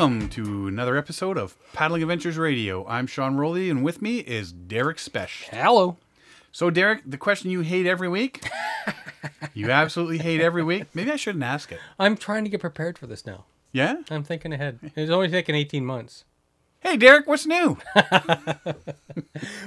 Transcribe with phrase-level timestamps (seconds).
[0.00, 2.86] Welcome to another episode of Paddling Adventures Radio.
[2.86, 5.50] I'm Sean Rowley, and with me is Derek Spesh.
[5.50, 5.98] Hello.
[6.50, 8.48] So, Derek, the question you hate every week,
[9.52, 10.86] you absolutely hate every week.
[10.94, 11.80] Maybe I shouldn't ask it.
[11.98, 13.44] I'm trying to get prepared for this now.
[13.72, 13.96] Yeah?
[14.10, 14.78] I'm thinking ahead.
[14.96, 16.24] It's only taken 18 months.
[16.80, 17.76] Hey, Derek, what's new?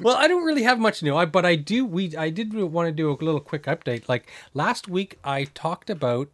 [0.02, 1.86] Well, I don't really have much new, I, but I do.
[1.86, 4.08] We I did want to do a little quick update.
[4.08, 6.30] Like last week, I talked about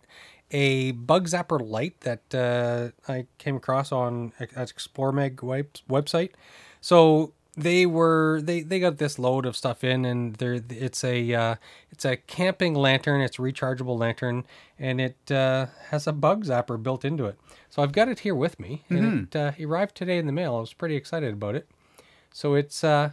[0.51, 6.31] a bug zapper light that uh, I came across on at Explore Meg web, website.
[6.81, 11.33] So they were they they got this load of stuff in, and there it's a
[11.33, 11.55] uh,
[11.91, 13.21] it's a camping lantern.
[13.21, 14.45] It's a rechargeable lantern,
[14.77, 17.37] and it uh, has a bug zapper built into it.
[17.69, 20.55] So I've got it here with me, and it uh, arrived today in the mail.
[20.55, 21.67] I was pretty excited about it.
[22.31, 23.11] So it's uh,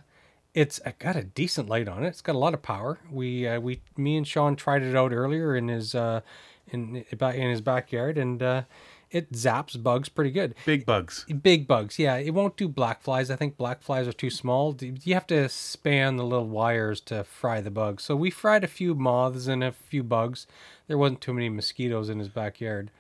[0.55, 2.09] it's uh, got a decent light on it.
[2.09, 2.99] It's got a lot of power.
[3.11, 6.21] We uh, we me and Sean tried it out earlier in his uh,
[6.69, 8.63] in in his backyard, and uh,
[9.11, 10.55] it zaps bugs pretty good.
[10.65, 11.25] Big bugs.
[11.43, 12.17] Big bugs, yeah.
[12.17, 13.31] It won't do black flies.
[13.31, 14.77] I think black flies are too small.
[14.81, 18.03] You have to span the little wires to fry the bugs.
[18.03, 20.47] So we fried a few moths and a few bugs.
[20.89, 22.91] There wasn't too many mosquitoes in his backyard,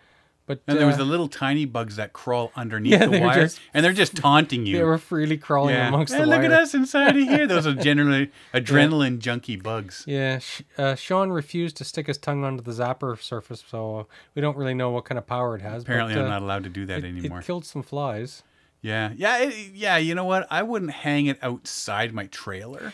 [0.46, 3.34] but And there was uh, the little tiny bugs that crawl underneath Yeah, the they're
[3.34, 4.76] just- and they're just taunting you.
[4.78, 5.88] they were freely crawling yeah.
[5.88, 6.46] amongst Hey, the look wire.
[6.46, 7.46] at us inside of here.
[7.46, 10.04] Those are generally adrenaline junkie bugs.
[10.06, 10.40] Yeah,
[10.78, 14.74] uh, Sean refused to stick his tongue onto the zapper surface, so we don't really
[14.74, 15.84] know what kind of power it has.
[15.84, 17.40] but, Apparently, I'm uh, not allowed to do that it, anymore.
[17.40, 18.42] It killed some flies.
[18.82, 19.96] Yeah, yeah, it, yeah.
[19.96, 20.46] You know what?
[20.48, 22.92] I wouldn't hang it outside my trailer.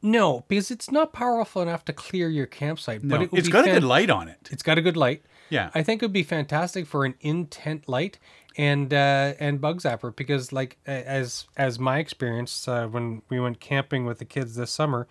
[0.00, 3.02] No, because it's not powerful enough to clear your campsite.
[3.02, 4.48] No, but it it's got a good light on it.
[4.50, 5.22] It's got a good light.
[5.50, 8.18] Yeah, I think it would be fantastic for an intent light
[8.56, 13.60] and uh, and bug zapper because like as as my experience uh, when we went
[13.60, 15.06] camping with the kids this summer,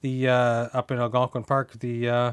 [0.00, 2.32] the uh, up in Algonquin Park, the uh,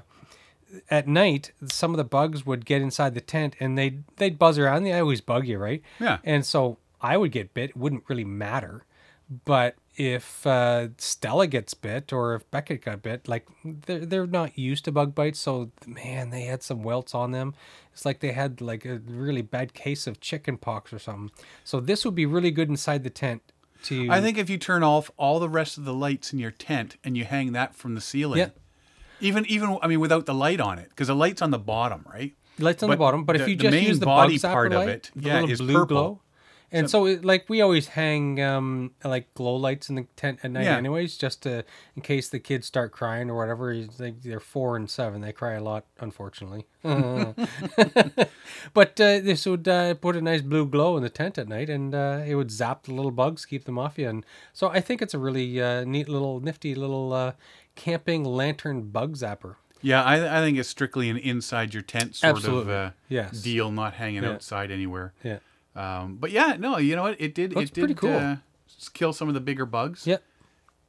[0.89, 4.57] at night some of the bugs would get inside the tent and they'd they'd buzz
[4.57, 4.83] around.
[4.83, 5.81] They always bug you, right?
[5.99, 6.19] Yeah.
[6.23, 7.71] And so I would get bit.
[7.71, 8.85] It wouldn't really matter.
[9.45, 14.57] But if uh, Stella gets bit or if Beckett got bit, like they're they're not
[14.57, 17.53] used to bug bites, so man, they had some welts on them.
[17.91, 21.31] It's like they had like a really bad case of chicken pox or something.
[21.65, 23.41] So this would be really good inside the tent.
[23.83, 26.51] To I think if you turn off all the rest of the lights in your
[26.51, 28.49] tent and you hang that from the ceiling, Yeah.
[29.19, 32.05] even even I mean without the light on it, because the light's on the bottom,
[32.09, 32.33] right?
[32.57, 33.23] lights on but the bottom.
[33.25, 35.27] But if the- you the just main use the body part of light, it, the
[35.29, 35.85] yeah, is blue purple.
[35.87, 36.21] glow.
[36.71, 40.51] And so, it, like we always hang um, like glow lights in the tent at
[40.51, 40.77] night, Yeah.
[40.77, 41.63] anyways, just to
[41.95, 43.73] in case the kids start crying or whatever.
[43.97, 46.65] Like they're four and seven, they cry a lot, unfortunately.
[46.83, 47.37] but
[48.99, 51.93] uh, this would uh, put a nice blue glow in the tent at night, and
[51.95, 54.07] uh, it would zap the little bugs, keep them off you.
[54.09, 57.33] And so I think it's a really uh, neat little, nifty little uh,
[57.75, 59.55] camping lantern bug zapper.
[59.81, 62.73] Yeah, I, I think it's strictly an inside your tent sort Absolutely.
[62.73, 63.41] of uh, Yes.
[63.41, 64.31] deal, not hanging Yeah.
[64.31, 65.13] outside anywhere.
[65.23, 65.39] Yeah.
[65.75, 67.19] Um, but yeah, no, you know what?
[67.21, 67.53] It did.
[67.53, 68.15] Looks it did pretty cool.
[68.15, 68.35] uh,
[68.93, 70.05] kill some of the bigger bugs.
[70.07, 70.17] Yeah.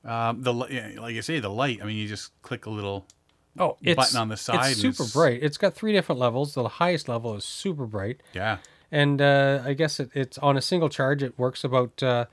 [0.05, 0.71] Um, the like
[1.17, 1.81] I say, the light.
[1.83, 3.07] I mean, you just click a little.
[3.59, 5.43] Oh, it's button on the side It's super it's- bright.
[5.43, 6.55] It's got three different levels.
[6.55, 8.59] The highest level is super bright, Yeah.
[8.93, 11.23] and uh, I guess it, it's on a single charge.
[11.23, 12.27] It works about uh,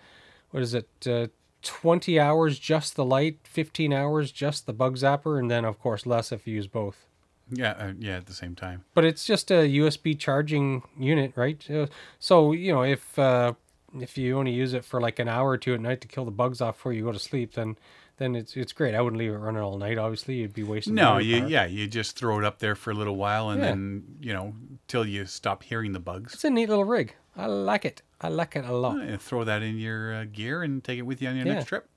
[0.52, 0.88] what is it?
[1.06, 1.28] Uh,
[1.64, 6.06] Twenty hours just the light, fifteen hours just the bug zapper, and then of course
[6.06, 7.07] less if you use both.
[7.52, 7.72] Yeah.
[7.72, 8.18] Uh, yeah.
[8.18, 8.84] At the same time.
[8.94, 11.64] But it's just a USB charging unit, right?
[11.70, 11.88] Uh,
[12.20, 13.54] so you know if uh,
[14.00, 16.26] if you only use it for like an hour or two at night to kill
[16.26, 17.78] the bugs off before you go to sleep, then
[18.18, 18.96] then it's it's great.
[18.96, 19.98] I wouldn't leave it running all night.
[19.98, 20.96] Obviously, you'd be wasting.
[20.96, 21.50] No, you power.
[21.50, 23.68] yeah, you just throw it up there for a little while, and Yeah.
[23.70, 24.54] then you know
[24.88, 26.34] till you stop hearing the bugs.
[26.34, 27.16] It's a neat little rig.
[27.36, 28.02] I like it.
[28.20, 29.00] I like it a lot.
[29.00, 31.54] Uh, throw that in your uh, gear and take it with you on your Yeah.
[31.54, 31.88] next trip.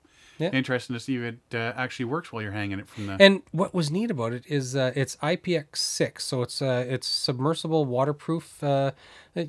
[0.41, 0.51] Yeah.
[0.51, 3.17] Interesting to see if it uh, actually works while you're hanging it from the.
[3.21, 7.84] And what was neat about it is uh, it's IPX6, so it's uh, it's submersible,
[7.84, 8.65] waterproof.
[8.65, 8.92] Uh,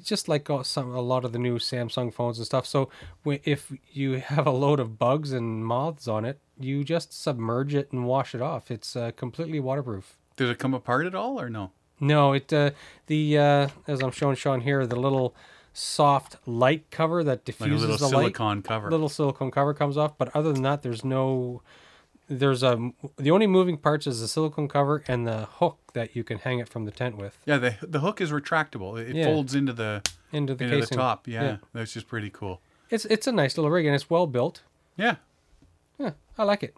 [0.04, 2.66] just like uh, some a lot of the new Samsung phones and stuff.
[2.66, 2.90] So
[3.26, 7.92] if you have a load of bugs and moths on it, you just submerge it
[7.92, 8.70] and wash it off.
[8.70, 10.18] It's uh, completely waterproof.
[10.36, 11.72] Does it come apart at all or no?
[12.00, 12.72] No, it uh,
[13.08, 15.36] the uh, as I'm showing Sean here, the little
[15.74, 18.92] soft light cover that Like diffuses little the light silicone cover.
[18.92, 21.62] little silicone cover comes off but other than that there's no
[22.28, 26.24] there's a the only moving parts is the silicone cover and the hook that you
[26.24, 28.98] can hang it from the tent with Yeah, the the hook is retractable.
[29.00, 29.26] It Yeah.
[29.26, 30.02] folds into the
[30.32, 31.28] into the into the top.
[31.28, 31.58] Yeah, Yeah.
[31.74, 32.62] that's just pretty cool.
[32.90, 34.62] It's it's a nice little rig and it's well built.
[34.98, 35.16] Yeah.
[36.00, 36.76] Yeah, I like it.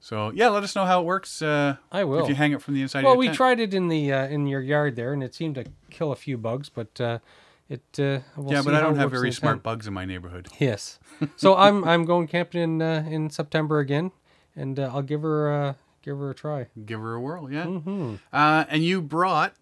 [0.00, 1.42] So yeah, let us know how it works.
[1.42, 2.22] Uh, I will.
[2.24, 3.02] If you hang it from the inside.
[3.04, 3.36] Well, of your we tent.
[3.36, 6.16] tried it in the uh, in your yard there, and it seemed to kill a
[6.16, 7.18] few bugs, but uh,
[7.68, 7.82] it.
[7.98, 9.62] Uh, we'll yeah, but I don't have very smart tent.
[9.62, 10.48] bugs in my neighborhood.
[10.58, 10.98] Yes.
[11.36, 14.12] So I'm I'm going camping in uh, in September again,
[14.54, 16.66] and uh, I'll give her uh, give her a try.
[16.84, 17.50] Give her a whirl.
[17.50, 17.64] Yeah.
[17.64, 19.54] hmm Uh, and you brought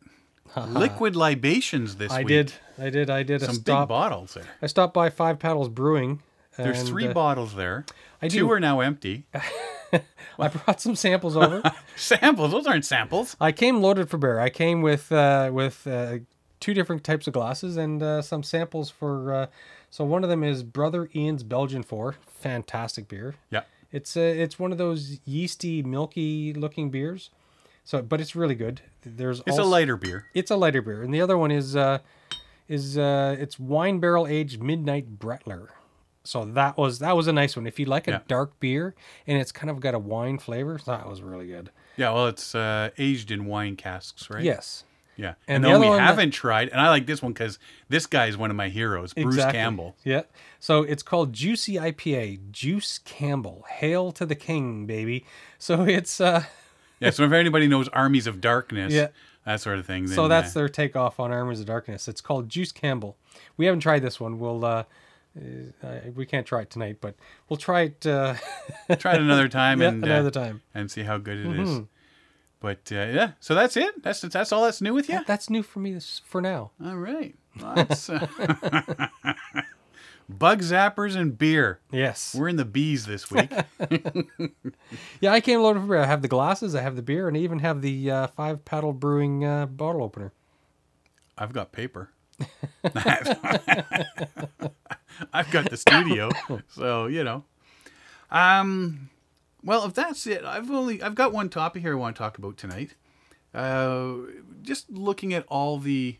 [0.56, 2.26] liquid libations this I week.
[2.26, 4.44] I did, I did, I did a Some big bottles there.
[4.62, 6.22] I stopped by Five Paddles Brewing.
[6.56, 7.84] There's and, three uh, bottles there.
[8.22, 8.50] I Two do.
[8.52, 9.26] are now empty.
[10.38, 11.62] I brought some samples over.
[11.96, 12.50] Samples.
[12.50, 13.36] Those aren't samples.
[13.40, 14.40] I came loaded for bear.
[14.40, 16.18] I came with uh, with uh,
[16.64, 19.32] two different types of glasses and uh, some samples for.
[19.34, 19.46] Uh,
[19.90, 23.34] so one of them is Brother Ian's Belgian Four, fantastic beer.
[23.50, 23.62] Yeah.
[23.92, 27.28] It's uh, it's one of those yeasty, milky looking beers.
[27.84, 28.80] So, but it's really good.
[29.04, 30.24] There's It's a lighter beer.
[30.32, 31.98] It's a lighter beer, and the other one is uh,
[32.66, 35.68] is uh, it's wine barrel aged midnight Brettler.
[36.24, 37.66] So that was that was a nice one.
[37.66, 38.20] If you like a Yeah.
[38.26, 38.94] dark beer
[39.26, 41.68] and it's kind of got a wine flavor, that was really good.
[41.98, 44.42] Yeah, well, it's uh, aged in wine casks, right?
[44.42, 44.84] Yes.
[45.16, 45.34] Yeah.
[45.46, 47.32] And And, the then other we one that- haven't tried, and I like this one
[47.32, 47.58] because
[47.88, 49.58] this guy is one of my heroes, Bruce Exactly.
[49.58, 49.96] Campbell.
[50.04, 50.22] Yeah.
[50.60, 53.64] So it's called Juicy IPA, Juice Campbell.
[53.68, 55.24] Hail to the king, baby.
[55.58, 56.44] So it's uh
[57.00, 59.08] Yeah, so if anybody knows Armies of Darkness, Yeah.
[59.44, 62.08] that sort of thing, then, so that's uh, their takeoff on Armies of Darkness.
[62.08, 63.16] It's called Juice Campbell.
[63.56, 64.38] We haven't tried this one.
[64.38, 64.84] We'll uh,
[65.82, 67.14] uh we can't try it tonight, but
[67.48, 68.34] we'll try it uh
[68.98, 70.62] try it another time yeah, and uh, another time.
[70.74, 71.80] and see how good it is.
[72.64, 74.02] But uh, yeah, so that's it.
[74.02, 75.20] That's that's all that's new with you.
[75.26, 76.70] That's new for me this, for now.
[76.82, 77.34] All right.
[77.56, 78.26] That's, uh,
[80.30, 81.80] bug zappers and beer.
[81.92, 82.34] Yes.
[82.34, 83.52] We're in the bees this week.
[85.20, 85.98] Yeah, I came loaded for beer.
[85.98, 88.64] I have the glasses, I have the beer, and I even have the uh, five
[88.64, 90.32] paddle brewing uh, bottle opener.
[91.36, 92.12] I've got paper.
[95.34, 96.30] I've got the studio,
[96.68, 97.44] so you know.
[98.30, 99.10] Um,
[99.64, 102.38] well, if that's it, I've only I've got one topic here I want to talk
[102.38, 102.94] about tonight.
[103.54, 104.14] Uh,
[104.62, 106.16] just looking at all the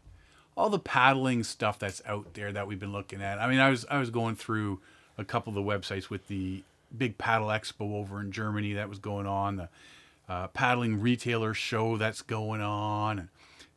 [0.57, 3.39] all the paddling stuff that's out there that we've been looking at.
[3.39, 4.81] I mean, I was I was going through
[5.19, 6.63] a couple of the websites with the
[6.97, 9.69] big paddle expo over in Germany that was going on, the
[10.29, 13.29] uh, paddling retailer show that's going on, and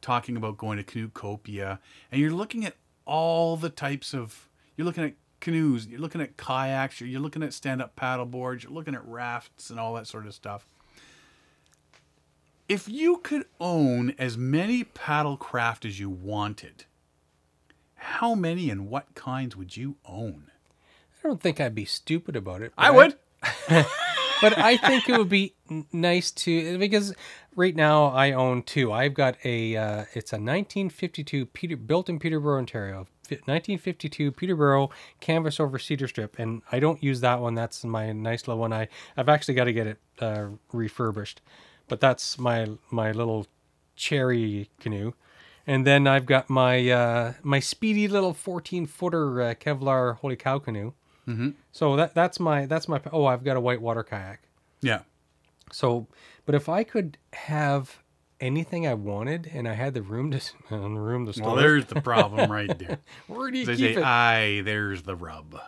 [0.02, 1.80] talking about going to Canoecopia,
[2.12, 2.76] and you're looking at
[3.06, 7.44] all the types of you're looking at canoes, you're looking at kayaks, you're, you're looking
[7.44, 10.66] at stand-up paddle boards, you're looking at rafts and all that sort of stuff.
[12.68, 16.86] If you could own as many paddle craft as you wanted,
[17.96, 20.52] how many and what kinds would you own?
[21.24, 22.74] I don't think I'd be stupid about it.
[22.78, 23.16] I would.
[24.42, 25.56] but I think it would be
[25.92, 27.14] nice to because
[27.56, 28.92] right now I own two.
[28.92, 33.08] I've got a uh, it's a 1952 Peter built in Peterborough, Ontario.
[33.28, 34.90] Fi- 1952 Peterborough
[35.20, 37.56] canvas over cedar strip, and I don't use that one.
[37.56, 38.74] That's my nice little one.
[38.74, 41.42] I I've actually got to get it uh, refurbished,
[41.88, 43.48] but that's my my little
[43.96, 45.14] cherry canoe.
[45.66, 50.60] And then I've got my uh, my speedy little 14 footer uh, Kevlar Holy Cow
[50.60, 50.94] canoe.
[51.28, 51.50] Mm-hmm.
[51.74, 54.44] So that that's my that's my oh I've got a whitewater kayak.
[54.82, 55.02] Yeah.
[55.72, 56.08] So,
[56.46, 58.00] but if I could have
[58.40, 61.56] anything I wanted and I had the room to and the room to store, Well,
[61.56, 63.00] there's the problem right there.
[63.28, 64.06] where do you They keep say, it?
[64.06, 65.60] "Aye, there's the rub."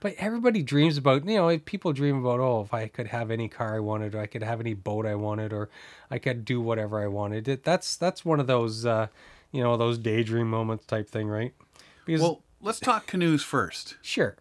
[0.00, 3.48] but everybody dreams about you know people dream about oh if I could have any
[3.48, 5.70] car I wanted or I could have any boat I wanted or
[6.10, 7.46] I could do whatever I wanted.
[7.46, 9.06] It, that's that's one of those uh,
[9.52, 11.54] you know those daydream moments type thing, right?
[12.04, 13.96] Because Well, let's talk canoes first.
[14.02, 14.36] sure,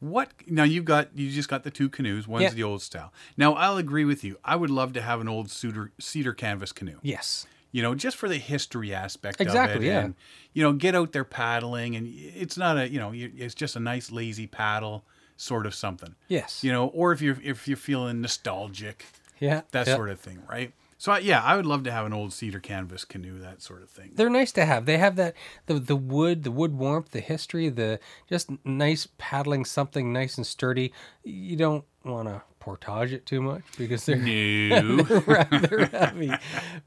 [0.00, 0.64] What now?
[0.64, 2.26] You've got you just got the two canoes.
[2.26, 3.12] One's the old style.
[3.36, 4.38] Now I'll agree with you.
[4.44, 6.98] I would love to have an old cedar cedar canvas canoe.
[7.02, 9.86] yes, You know, just for the history aspect Exactly, of it.
[9.86, 10.00] yeah.
[10.00, 10.14] And
[10.54, 13.80] you know, get out there paddling, and it's not a you know, it's just a
[13.80, 15.04] nice lazy paddle
[15.36, 16.14] sort of something.
[16.28, 19.04] yes, You know, or if you're if you're feeling nostalgic,
[19.38, 19.94] yeah, that yeah.
[19.96, 20.72] sort of thing, right?
[21.00, 23.82] So I, yeah, I would love to have an old cedar canvas canoe, that sort
[23.82, 24.10] of thing.
[24.16, 24.84] they're nice to have.
[24.84, 29.64] They have that the the wood, the wood warmth, the history, the just nice paddling
[29.64, 30.92] something nice and sturdy.
[31.24, 35.02] You don't want to portage it too much because they're No.
[35.26, 36.32] rather heavy.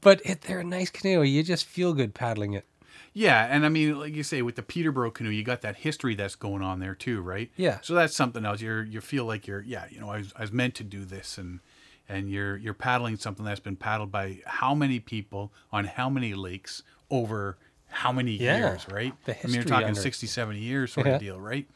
[0.00, 1.22] But it, they're a nice canoe.
[1.22, 2.66] You just feel good paddling it.
[3.12, 6.14] Yeah, and I mean, like you say, with the Peterborough canoe, you got that history
[6.14, 7.50] that's going on there too, right?
[7.56, 7.78] Yeah.
[7.82, 8.60] So that's something else.
[8.60, 11.04] You're you feel like you're yeah, you know, I was, I was meant to do
[11.04, 11.58] this, and
[12.08, 16.34] and you're you're paddling something that's been paddled by how many people on how many
[16.34, 17.56] lakes over
[17.88, 19.12] how many Yeah, years, right?
[19.24, 21.14] the history I mean, you're talking under 60, 70 years sort Yeah.
[21.14, 21.66] of deal, right?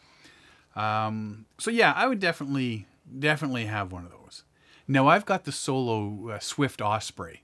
[0.77, 1.47] Um.
[1.59, 2.87] So yeah, I would definitely
[3.19, 4.45] definitely have one of those.
[4.87, 7.43] Now I've got the solo uh, Swift Osprey.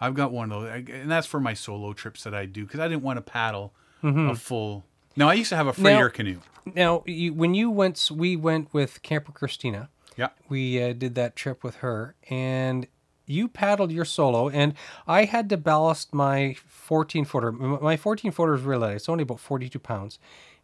[0.00, 2.80] I've got one of those, and that's for my solo trips that I do because
[2.80, 4.84] I didn't want to paddle a full.
[5.16, 6.40] No, I used to have a freighter canoe.
[6.74, 9.88] Now, you, when you went, we went with Camper Christina.
[10.16, 12.86] Yeah, we uh, did that trip with her and
[13.26, 14.74] you paddled your solo and
[15.06, 19.22] i had to ballast my 14 footer my 14 footer is really light it's only
[19.22, 20.18] about 42 pounds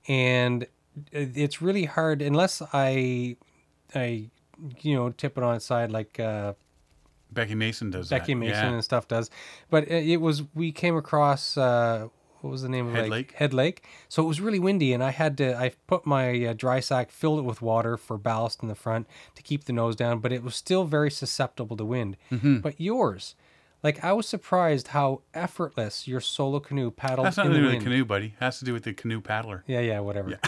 [0.06, 0.66] and
[1.10, 3.36] it's really hard unless i
[3.94, 4.28] i
[4.82, 6.52] you know tip it on its side like uh
[7.32, 8.40] Becky Mason does Becky that.
[8.40, 8.72] Mason Yeah.
[8.72, 9.30] and stuff does.
[9.70, 12.08] But it, it was we came across uh,
[12.40, 13.32] what was the name of Head the Lake?
[13.32, 13.84] Head Lake.
[14.08, 17.10] So it was really windy, and I had to I put my uh, dry sack,
[17.10, 20.32] filled it with water for ballast in the front to keep the nose down, but
[20.32, 22.16] it was still very susceptible to wind.
[22.30, 22.58] Mm-hmm.
[22.58, 23.34] But yours.
[23.82, 27.62] Like I was surprised how effortless your solo canoe paddled That's not in to the
[27.62, 28.34] do with the canoe, buddy.
[28.38, 29.64] Has to do with the canoe paddler.
[29.66, 30.38] Yeah, yeah, whatever.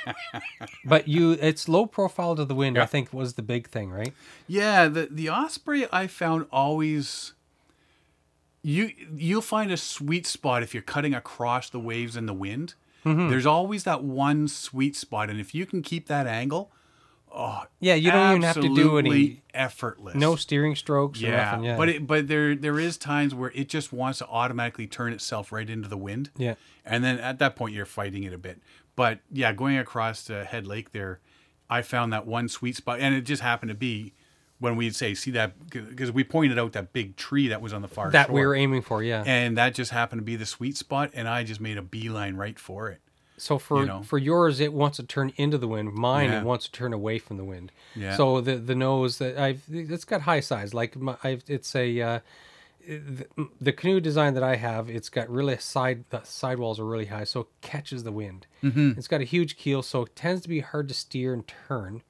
[0.84, 2.76] but you, it's low profile to the wind.
[2.78, 4.12] I think was the big thing, right?
[4.46, 7.32] Yeah, the the osprey I found always
[8.68, 12.74] you you'll find a sweet spot if you're cutting across the waves and the wind.
[13.04, 13.30] Mm-hmm.
[13.30, 16.70] There's always that one sweet spot, and if you can keep that angle,
[17.32, 20.14] oh Yeah, you don't even have to do any absolutely effortless.
[20.16, 21.64] no steering strokes or yeah, nothing.
[21.64, 25.14] Yeah, but it, but there there is times where it just wants to automatically turn
[25.14, 26.30] itself right into the wind.
[26.36, 26.54] yeah.
[26.84, 28.60] And then at that point, you're fighting it a bit.
[28.96, 31.20] But yeah, going across to Head Lake there,
[31.70, 32.98] I found that one sweet spot.
[33.00, 34.12] And it just happened to be
[34.60, 37.82] when we'd say, see that, because we pointed out that big tree that was on
[37.82, 38.34] the far that shore.
[38.34, 39.02] we were aiming for.
[39.02, 39.22] Yeah.
[39.26, 41.10] and that just happened to be the sweet spot.
[41.14, 43.00] And I just made a beeline right for it.
[43.36, 44.02] So for you know.
[44.02, 45.92] for yours, it wants to turn into the wind.
[45.92, 46.40] Mine, Yeah.
[46.40, 47.70] it wants to turn away from the wind.
[47.94, 48.16] Yeah.
[48.16, 50.74] So the the nose that I've it's got high size.
[50.74, 52.20] Like my, I've it's a uh,
[52.84, 53.26] the,
[53.60, 54.90] the canoe design that I have.
[54.90, 58.48] It's got really side the sidewalls are really high, so it catches the wind.
[58.60, 58.98] Mm-hmm.
[58.98, 62.02] It's got a huge keel, so it tends to be hard to steer and turn.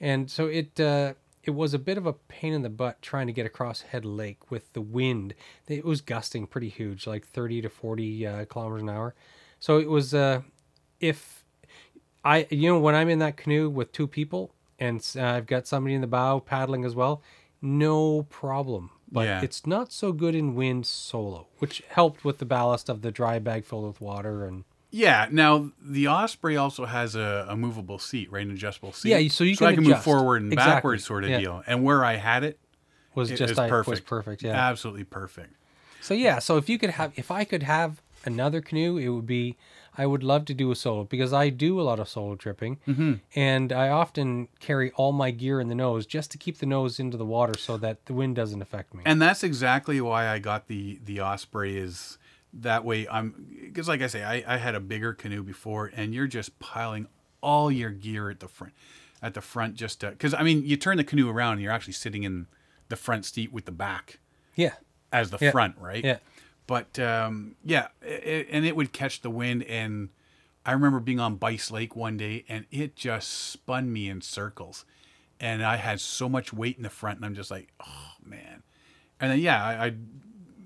[0.00, 1.12] And so it uh,
[1.44, 4.04] it was a bit of a pain in the butt trying to get across Head
[4.04, 5.34] Lake with the wind.
[5.68, 9.14] It was gusting pretty huge, like thirty to forty uh, kilometers an hour.
[9.60, 10.42] So it was uh,
[11.00, 11.44] if
[12.24, 15.66] I you know when I'm in that canoe with two people and uh, I've got
[15.66, 17.22] somebody in the bow paddling as well,
[17.62, 18.90] no problem.
[19.10, 19.42] But Yeah.
[19.42, 23.38] it's not so good in wind solo, which helped with the ballast of the dry
[23.38, 24.64] bag filled with water and
[24.96, 25.26] Yeah.
[25.30, 28.46] Now the Osprey also has a, a movable seat, right?
[28.46, 29.10] An adjustable seat.
[29.10, 30.72] Yeah, so you I can can move forward and Exactly.
[30.74, 31.40] backwards, sort of Yeah.
[31.40, 31.62] deal.
[31.66, 32.58] And where I had it,
[33.14, 33.90] was it just was I, perfect.
[33.90, 34.42] was perfect.
[34.42, 34.52] Yeah.
[34.70, 35.54] Absolutely perfect.
[36.00, 39.26] So yeah, so if you could have, if I could have another canoe, it would
[39.26, 39.56] be.
[39.96, 42.78] I would love to do a solo because I do a lot of solo tripping,
[42.88, 43.12] Mm-hmm.
[43.36, 46.98] and I often carry all my gear in the nose just to keep the nose
[46.98, 49.02] into the water so that the wind doesn't affect me.
[49.06, 52.18] and that's exactly why I got the the Osprey is
[52.60, 56.14] that way I'm because like I say I, I had a bigger canoe before and
[56.14, 57.08] you're just piling
[57.40, 58.72] all your gear at the front
[59.22, 61.94] at the front just because I mean you turn the canoe around and you're actually
[61.94, 62.46] sitting in
[62.88, 64.18] the front seat with the back
[64.54, 64.74] yeah,
[65.12, 65.50] as the Yeah.
[65.50, 66.04] front right?
[66.04, 66.18] Yeah,
[66.66, 70.10] but um, yeah it, and it would catch the wind and
[70.64, 74.84] I remember being on Rice Lake one day and it just spun me in circles
[75.40, 78.62] and I had so much weight in the front and I'm just like oh man.
[79.18, 79.92] And then yeah I, I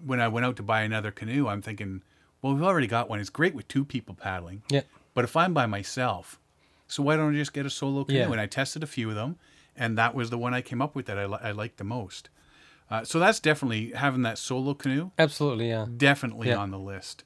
[0.05, 2.03] when I went out to buy another canoe I'm thinking
[2.43, 4.83] well we've already got one it's great with two people paddling yeah.
[5.15, 6.39] but if I'm by myself
[6.87, 8.31] so why don't I just get a solo canoe Yeah.
[8.31, 9.37] and I tested a few of them
[9.77, 11.85] and that was the one I came up with that I, li- I liked the
[11.85, 12.29] most
[12.91, 15.87] uh, so that's definitely having that solo canoe Absolutely, yeah.
[15.97, 16.57] definitely Yeah.
[16.57, 17.23] on the list.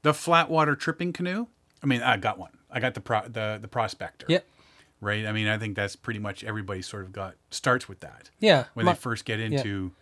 [0.00, 1.46] The flat water tripping canoe.
[1.82, 2.52] I mean, I got one.
[2.70, 4.24] I got the pro, the the prospector.
[4.30, 4.46] Yep.
[5.02, 5.26] Right.
[5.26, 8.64] I mean, I think that's pretty much everybody sort of got starts with that Yeah.
[8.72, 9.92] when my, they first get into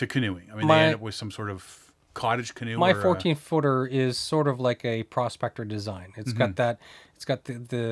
[0.00, 0.48] to canoeing.
[0.52, 2.76] I mean, My- they end up with some sort of cottage canoe.
[2.76, 6.12] my or a- 14 footer is sort of like a prospector design.
[6.16, 6.38] It's Mm-hmm.
[6.38, 6.78] got that.
[7.16, 7.84] It's got the, the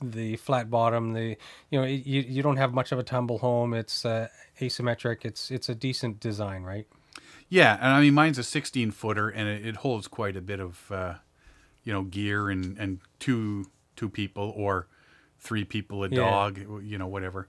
[0.00, 1.12] the the flat bottom.
[1.12, 1.36] The
[1.70, 3.74] you know it, you you don't have much of a tumble home.
[3.74, 4.28] It's uh,
[4.60, 5.24] asymmetric.
[5.24, 6.86] It's it's a decent design, right?
[7.48, 10.58] yeah, and I mean, mine's a 16 footer, and it, it holds quite a bit
[10.58, 11.14] of uh,
[11.84, 14.86] you know gear and and two two people or
[15.38, 16.16] three people, a Yeah.
[16.30, 17.48] dog, you know, whatever.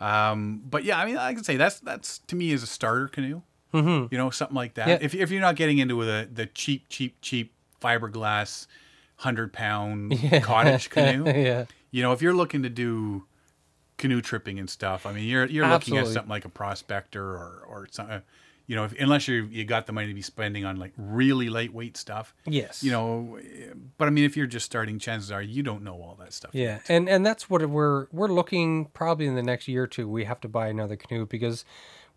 [0.00, 3.08] Um, but yeah, I mean, I can say that's that's to me is a starter
[3.08, 3.42] canoe.
[3.74, 4.06] Mm-hmm.
[4.10, 4.88] you know, something like that.
[4.88, 4.98] Yeah.
[5.02, 7.52] If, if you're not getting into the the cheap, cheap, cheap
[7.82, 8.66] fiberglass,
[9.16, 11.66] hundred pound cottage canoe, yeah.
[11.90, 13.26] you know, if you're looking to do
[13.98, 17.62] canoe tripping and stuff, I mean, you're you're looking at something like a prospector or
[17.68, 18.22] or something.
[18.68, 21.48] You know, if, unless you you got the money to be spending on like really
[21.48, 22.82] lightweight stuff, Yes.
[22.84, 23.38] you know.
[23.96, 26.50] But I mean, if you're just starting, chances are you don't know all that stuff.
[26.54, 30.06] Yeah, and and that's what we're we're looking probably in the next year or two.
[30.08, 31.64] We have to buy another canoe because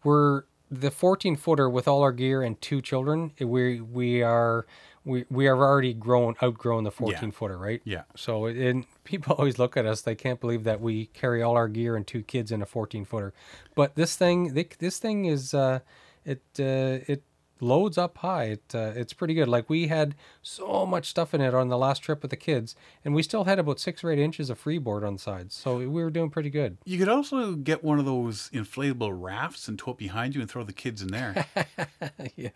[0.03, 3.31] we're the 14 footer with all our gear and two children.
[3.39, 4.65] We we are
[5.05, 7.81] we we have already grown outgrown the 14 footer, right?
[7.85, 8.03] Yeah.
[8.17, 10.01] So and people always look at us.
[10.01, 13.05] They can't believe that we carry all our gear and two kids in a 14
[13.05, 13.33] footer.
[13.73, 15.79] But this thing, this thing is uh,
[16.25, 17.23] it uh, it
[17.61, 18.45] loads up high.
[18.45, 19.47] It uh, it's pretty good.
[19.47, 22.75] Like we had so much stuff in it on the last trip with the kids,
[23.05, 25.55] and we still had about six or eight inches of freeboard on the sides.
[25.55, 26.77] So we were doing pretty good.
[26.85, 30.49] You could also get one of those inflatable rafts and tow it behind you and
[30.49, 31.45] throw the kids in there.
[32.35, 32.49] yeah,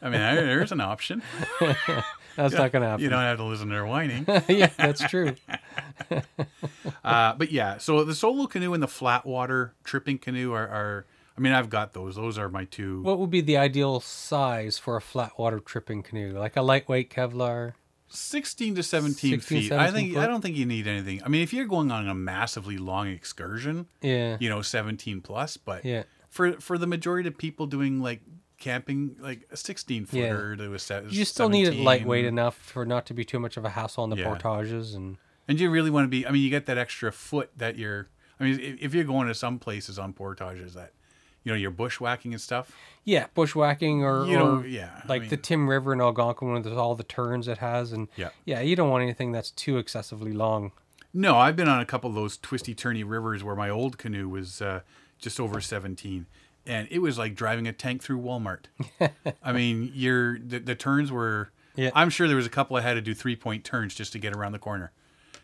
[0.00, 1.22] I mean, there's an option.
[2.36, 3.02] that's not gonna happen.
[3.02, 4.26] You don't have to listen to their whining.
[4.48, 5.34] yeah, that's true.
[7.04, 11.06] Uh, but yeah, so the solo canoe and the flat water tripping canoe are, are
[11.40, 12.16] I I mean, I've got those.
[12.16, 13.00] Those are my two.
[13.00, 16.38] What would be the ideal size for a flat water tripping canoe?
[16.38, 17.72] Like a lightweight Kevlar?
[18.08, 19.72] 16 to 17 16, feet.
[19.72, 21.22] I 17 think I don't think you need anything.
[21.24, 24.36] I mean, if you're going on a massively long excursion, Yeah.
[24.40, 26.02] you know, 17 plus, but Yeah.
[26.28, 28.20] for for the majority of people doing like
[28.58, 32.84] camping like a 16 footer to a set You still need it lightweight enough for
[32.84, 34.24] not to be too much of a hassle on the Yeah.
[34.26, 35.16] portages and
[35.48, 38.08] And you really want to be I mean, you get that extra foot that you're
[38.38, 40.92] I mean, if, if you're going to some places on portages that
[41.44, 42.70] you know, you're bushwhacking and stuff,
[43.04, 45.00] yeah, bushwhacking or, you know, or yeah.
[45.02, 48.30] I like the Tim River in Algonquin with all the turns it has and Yeah.
[48.44, 50.72] yeah, you don't want anything that's too excessively long.
[51.12, 54.28] No, I've been on a couple of those twisty turny rivers where my old canoe
[54.28, 54.80] was uh,
[55.18, 56.26] just over 17
[56.66, 58.66] and it was like driving a tank through Walmart.
[59.42, 61.90] I mean, you're the, the turns were Yeah.
[61.94, 64.36] I'm sure there was a couple I had to do three-point turns just to get
[64.36, 64.92] around the corner.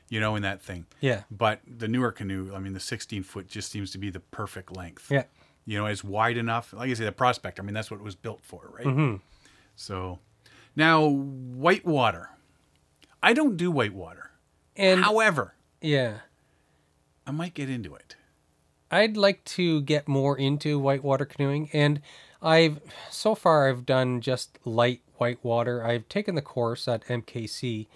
[0.09, 0.87] You know, in that thing.
[1.01, 1.23] Yeah.
[1.33, 4.77] But the newer canoe, I mean, the 16 foot just seems to be the perfect
[4.77, 5.11] length.
[5.11, 5.25] Yeah.
[5.67, 6.73] You know, it's wide enough.
[6.73, 7.59] Like I say, the prospect.
[7.59, 8.87] I mean, that's what it was built for, right?
[8.87, 9.17] Mm-hmm.
[9.75, 10.21] So,
[10.77, 12.31] now whitewater.
[13.23, 14.31] I don't do whitewater.
[14.77, 16.19] And However, yeah.
[17.27, 18.15] I might get into it.
[18.91, 22.01] I'd like to get more into whitewater canoeing, and
[22.41, 22.81] I've
[23.11, 25.85] so far I've done just light whitewater.
[25.85, 27.89] I've taken the course at MKC,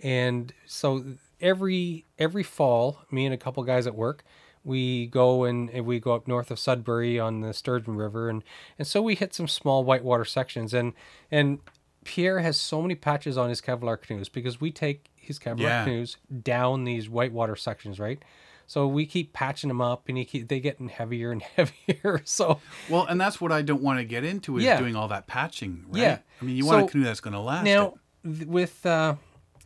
[0.00, 1.04] and so
[1.40, 4.24] every every fall, me and a couple guys at work,
[4.64, 8.42] we go and, and we go up north of Sudbury on the Sturgeon River, and
[8.78, 10.92] and so we hit some small whitewater sections, and
[11.30, 11.58] and
[12.04, 15.84] Pierre has so many patches on his Kevlar canoes because we take his Kevlar Yeah.
[15.84, 18.22] canoes down these whitewater sections, right?
[18.66, 22.20] So we keep patching them up, and he keep, they getting heavier and heavier.
[22.24, 22.60] So
[22.90, 24.78] Well, and that's what I don't want to get into is Yeah.
[24.78, 26.00] doing all that patching, right?
[26.02, 26.18] Yeah.
[26.40, 27.64] I mean, you want So, a canoe that's going to last.
[27.64, 28.34] now it.
[28.36, 29.16] th- with uh,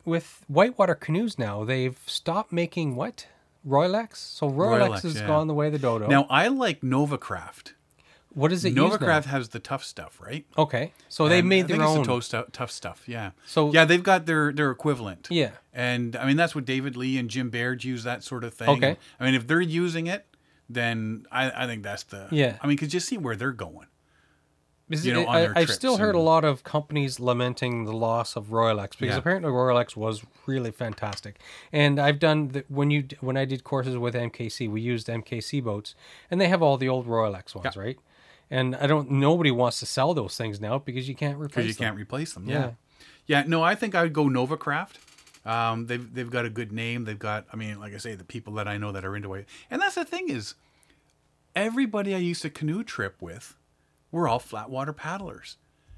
[0.05, 3.26] with whitewater canoes now, they've stopped making what
[3.66, 4.16] Royalex.
[4.16, 5.27] So Royalex, has yeah.
[5.27, 6.07] gone the way of the dodo.
[6.09, 7.72] Now, I like Novacraft.
[8.35, 8.75] what does it?
[8.75, 10.46] Novacraft has the tough stuff, right?
[10.59, 11.98] Okay, so they And made I their think own.
[11.98, 13.31] It's the tough stuff, tough stuff, yeah.
[13.46, 15.29] So- yeah, they've got their their equivalent.
[15.31, 15.51] Yeah.
[15.72, 18.68] and I mean that's what David Lee and Jim Baird use that sort of thing.
[18.70, 18.96] Okay.
[19.20, 20.27] I mean if they're using it,
[20.68, 22.57] then I, I think that's the Yeah.
[22.62, 23.87] I mean, cause just see where they're going.
[25.00, 28.90] You know, I, trips still heard a lot of companies lamenting the loss of Royalex
[28.98, 29.18] because Yeah.
[29.18, 31.38] apparently Royalex was really fantastic.
[31.72, 35.62] And I've done the, when you when I did courses with MKC, we used MKC
[35.62, 35.94] boats,
[36.31, 37.98] and they have all the old Royalex ones, right?
[38.50, 39.11] And I don't.
[39.11, 41.85] Nobody wants to sell those things now because you can't replace because you them.
[41.87, 42.48] can't replace them.
[42.48, 42.59] Yeah.
[42.59, 42.70] Yeah,
[43.26, 43.44] yeah.
[43.46, 44.96] No, I think I would go Novacraft.
[45.46, 47.05] Um, they've they've got a good name.
[47.05, 49.33] They've got, I mean, like I say, the people that I know that are into
[49.35, 50.55] it, and that's the thing is,
[51.57, 53.57] everybody I used to canoe trip with,
[54.12, 55.57] were all flat water paddlers,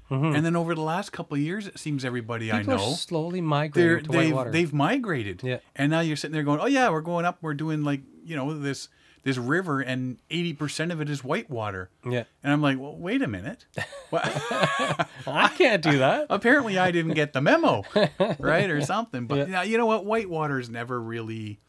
[0.09, 2.59] and then over the last couple of years, it seems everybody Mm-hmm.
[2.59, 4.51] People I know slowly migrating to they've whitewater.
[4.51, 5.41] they've migrated.
[5.43, 5.57] Yeah.
[5.75, 7.37] And now you're sitting there going, "Oh yeah, we're going up.
[7.41, 8.87] We're doing like you know this
[9.23, 13.21] this river, and eighty percent of it is whitewater." yeah, And I'm like, "Well, wait
[13.21, 13.65] a minute.
[14.11, 16.27] Well, I can't do that.
[16.29, 17.83] apparently I didn't get the memo,
[18.39, 19.45] right, or something." But Yeah.
[19.47, 20.05] yeah, you know what?
[20.05, 21.59] Whitewater's never really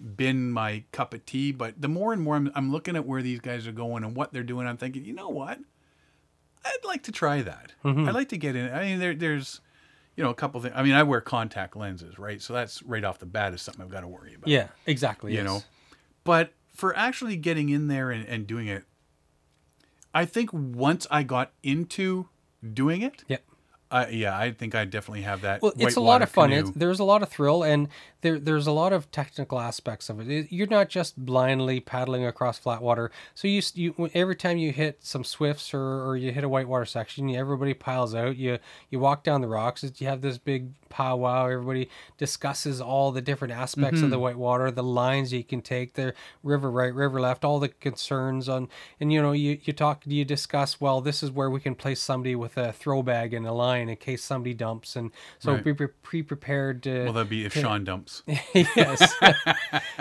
[0.00, 1.52] been my cup of tea.
[1.52, 4.14] But the more and more I'm, I'm looking at where these guys are going and
[4.16, 5.58] what they're doing, I'm thinking, you know what?
[6.68, 7.72] I'd like to try that.
[7.84, 8.08] Mm-hmm.
[8.08, 8.72] I'd like to get in.
[8.72, 9.60] I mean, there, there's,
[10.16, 10.74] you know, a couple things.
[10.76, 12.42] I mean, I wear contact lenses, right?
[12.42, 14.48] So that's right off the bat is something I've got to worry about.
[14.48, 15.32] Yeah, exactly.
[15.32, 15.46] You yes.
[15.46, 15.62] know,
[16.24, 18.84] but for actually getting in there and, and doing it,
[20.14, 22.28] I think once I got into
[22.74, 23.44] doing it, Yep.
[23.90, 25.62] uh, yeah, I think I definitely have that.
[25.62, 26.52] Well, it's a lot of fun.
[26.52, 27.88] It's, there's a lot of thrill, and
[28.20, 30.48] there there's a lot of technical aspects of it.
[30.50, 33.10] You're not just blindly paddling across flat water.
[33.34, 36.84] So you, you every time you hit some swifts or, or you hit a whitewater
[36.84, 38.36] section, everybody piles out.
[38.36, 38.58] You
[38.90, 39.84] you walk down the rocks.
[39.98, 41.46] You have this big powwow.
[41.46, 44.04] Everybody discusses all the different aspects Mm-hmm.
[44.04, 47.68] of the whitewater, the lines you can take, the river right, river left, all the
[47.68, 48.68] concerns on.
[49.00, 50.80] And you know, you you talk, you discuss.
[50.80, 53.88] Well, this is where we can place somebody with a throw bag and a line
[53.88, 55.64] in case somebody dumps, and so Right.
[55.64, 56.82] be pre- pre-prepared.
[56.84, 58.07] To, Well, that'd be if Sean dumps.
[58.54, 59.14] yes.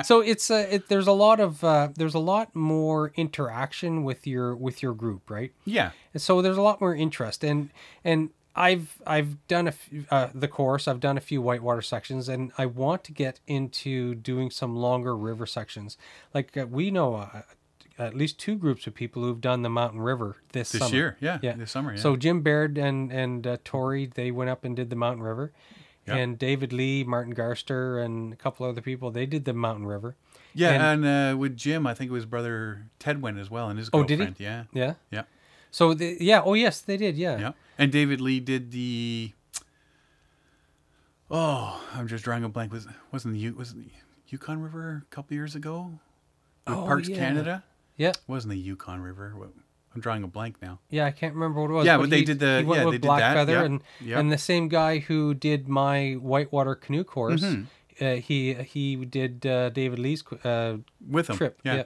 [0.03, 4.25] so it's uh, it, there's a lot of uh, there's a lot more interaction with
[4.27, 5.51] your with your group, right?
[5.65, 5.91] Yeah.
[6.13, 7.69] And so there's a lot more interest, and
[8.03, 10.87] and I've I've done a f- uh, the course.
[10.87, 15.15] I've done a few whitewater sections, and I want to get into doing some longer
[15.15, 15.97] river sections.
[16.33, 17.41] Like uh, we know uh,
[17.99, 20.95] at least two groups of people who've done the Mountain River this, This summer.
[20.95, 21.53] year, yeah, Yeah.
[21.53, 21.99] this summer, yeah.
[21.99, 25.51] So Jim Baird and and uh, Tori they went up and did the Mountain River,
[26.07, 26.15] Yeah.
[26.15, 30.15] and David Lee, Martin Garster, and a couple other people they did the Mountain River.
[30.53, 33.69] Yeah, And- and, uh, with Jim, I think it was brother Ted went as well,
[33.69, 34.35] and his Oh, girlfriend.
[34.35, 34.43] did he?
[34.45, 34.93] Yeah, Yeah.
[35.11, 35.23] yeah,
[35.69, 37.17] So the, yeah, oh yes, they did.
[37.17, 37.37] Yeah.
[37.37, 37.51] yeah.
[37.77, 39.33] And David Lee did the.
[41.29, 42.71] Oh, I'm just drawing a blank.
[42.71, 43.85] Was wasn't the U- was the
[44.29, 45.99] Yukon River a couple years ago?
[46.65, 47.17] With Oh, Parks yeah.
[47.17, 47.63] Canada.
[47.97, 49.33] Yeah, It wasn't the Yukon River.
[49.97, 50.79] I'm drawing a blank now.
[50.89, 51.05] yeah.
[51.05, 51.85] I can't remember what it was.
[51.85, 54.19] Yeah, but they he- did the- yeah, they did Black that, Feather yeah, and yeah.
[54.19, 57.41] and the same guy who did my whitewater canoe course.
[57.43, 57.63] Mm-hmm.
[58.05, 60.77] Uh, he he did uh, David Lee's uh,
[61.09, 61.37] With them.
[61.37, 61.59] trip.
[61.63, 61.75] Yeah.
[61.75, 61.83] Yeah.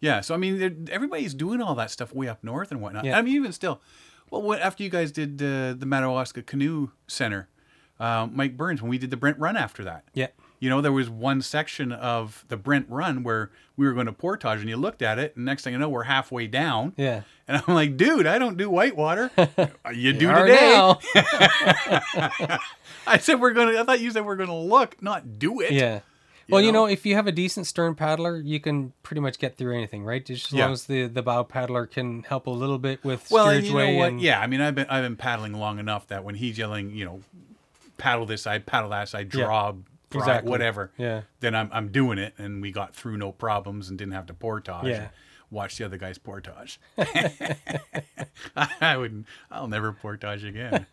[0.00, 0.20] Yeah.
[0.22, 3.04] So, I mean, everybody's doing all that stuff way up north and whatnot.
[3.04, 3.18] Yeah.
[3.18, 3.82] I mean, even still.
[4.30, 7.48] Well, what, after you guys did uh, the Madawaska Canoe Center,
[7.98, 10.04] uh, Mike Burns, when we did the Brent Run after that.
[10.14, 10.28] yeah.
[10.60, 14.12] You know, there was one section of the Brent Run where we were going to
[14.12, 16.92] portage, and you looked at it, and next thing you know, we're halfway down.
[16.98, 17.22] Yeah.
[17.48, 19.30] And I'm like, dude, I don't do whitewater.
[19.94, 20.94] you do today.
[23.06, 23.80] I said we're gonna.
[23.80, 25.72] I thought you said we're gonna look, not do it.
[25.72, 26.00] Yeah.
[26.48, 26.80] Well, you know?
[26.86, 30.02] know, if you have a decent stern paddler, you can pretty much get through anything,
[30.04, 30.24] right?
[30.24, 30.64] Just as Yeah.
[30.64, 33.70] long as the, the bow paddler can help a little bit with Well, and steerage
[33.70, 34.08] you way know what?
[34.08, 36.90] and Yeah, I mean, I've been I've been paddling long enough that when he's yelling,
[36.90, 37.20] you know,
[37.98, 39.44] paddle this side, paddle that side, Yeah.
[40.12, 40.50] Exactly.
[40.50, 40.90] whatever.
[40.98, 41.22] Yeah.
[41.40, 44.34] Then I'm I'm doing it, and we got through no problems and didn't have to
[44.34, 44.86] portage.
[44.86, 45.08] Yeah.
[45.50, 46.80] Watch the other guys portage.
[48.56, 49.26] I wouldn't.
[49.50, 50.86] I'll never portage again.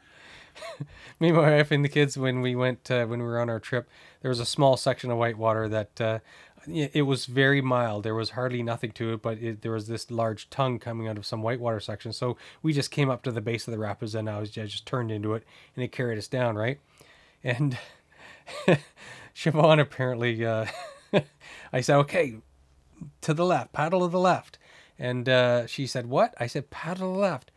[1.19, 3.60] me, my wife, and the kids when we went uh, when we were on our
[3.60, 3.89] trip.
[4.21, 6.19] There was a small section of whitewater that uh,
[6.67, 8.03] it it was very mild.
[8.03, 11.17] There was hardly nothing to it, but it, there was this large tongue coming out
[11.17, 12.13] of some whitewater section.
[12.13, 14.65] So we just came up to the base of the rapids, and I was I
[14.65, 15.43] just turned into it,
[15.75, 16.80] and it carried us down, right?
[17.43, 17.77] And
[19.36, 20.66] Siobhan apparently, uh,
[21.74, 22.38] I said, okay,
[23.22, 24.58] to the left, paddle to the left.
[25.00, 26.34] And uh, she said, what?
[26.40, 27.52] I said, paddle to the left.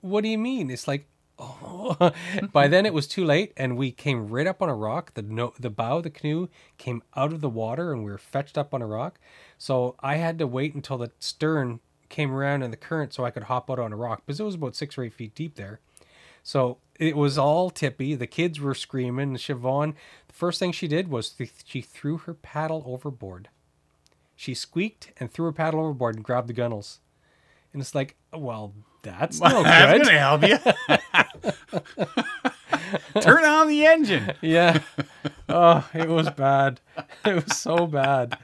[0.00, 0.70] What do you mean?
[0.70, 1.06] It's like,
[1.38, 2.12] oh.
[2.52, 5.14] By then it was too late, and we came right up on a rock.
[5.14, 8.18] The no, the bow of the canoe came out of the water, and we were
[8.18, 9.20] fetched up on a rock.
[9.58, 13.30] So I had to wait until the stern came around in the current so I
[13.30, 15.54] could hop out on a rock because it was about six or eight feet deep
[15.54, 15.80] there.
[16.42, 18.14] So it was all tippy.
[18.14, 19.28] The kids were screaming.
[19.30, 19.94] And Siobhan,
[20.28, 23.48] the first thing she did was th- she threw her paddle overboard.
[24.36, 26.98] She squeaked and threw her paddle overboard and grabbed the gunnels.
[27.72, 30.06] And it's like, well, that's no That's good.
[30.06, 30.58] gonna help you.
[33.20, 34.32] Turn on the engine.
[34.40, 34.80] yeah.
[35.48, 36.80] Oh, it was bad.
[37.24, 38.36] It was so bad.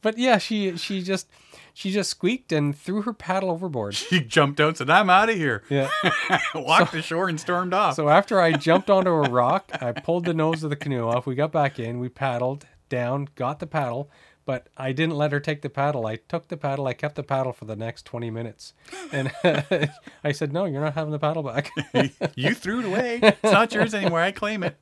[0.00, 1.28] But yeah, she she just
[1.74, 3.94] she just squeaked and threw her paddle overboard.
[3.94, 5.88] She jumped out, and said, "I'm out of here." Yeah.
[6.54, 7.94] Walked ashore and stormed off.
[7.96, 11.26] So after I jumped onto a rock, I pulled the nose of the canoe off.
[11.26, 11.98] We got back in.
[11.98, 14.10] We paddled down, got the paddle,
[14.44, 16.06] but I didn't let her take the paddle.
[16.06, 16.86] I took the paddle.
[16.86, 18.74] I kept the paddle for the next 20 minutes.
[19.12, 19.32] And
[20.24, 21.70] I said, No, you're not having the paddle back.
[22.34, 23.20] you threw it away.
[23.22, 24.20] It's not yours anymore.
[24.20, 24.76] I claim it.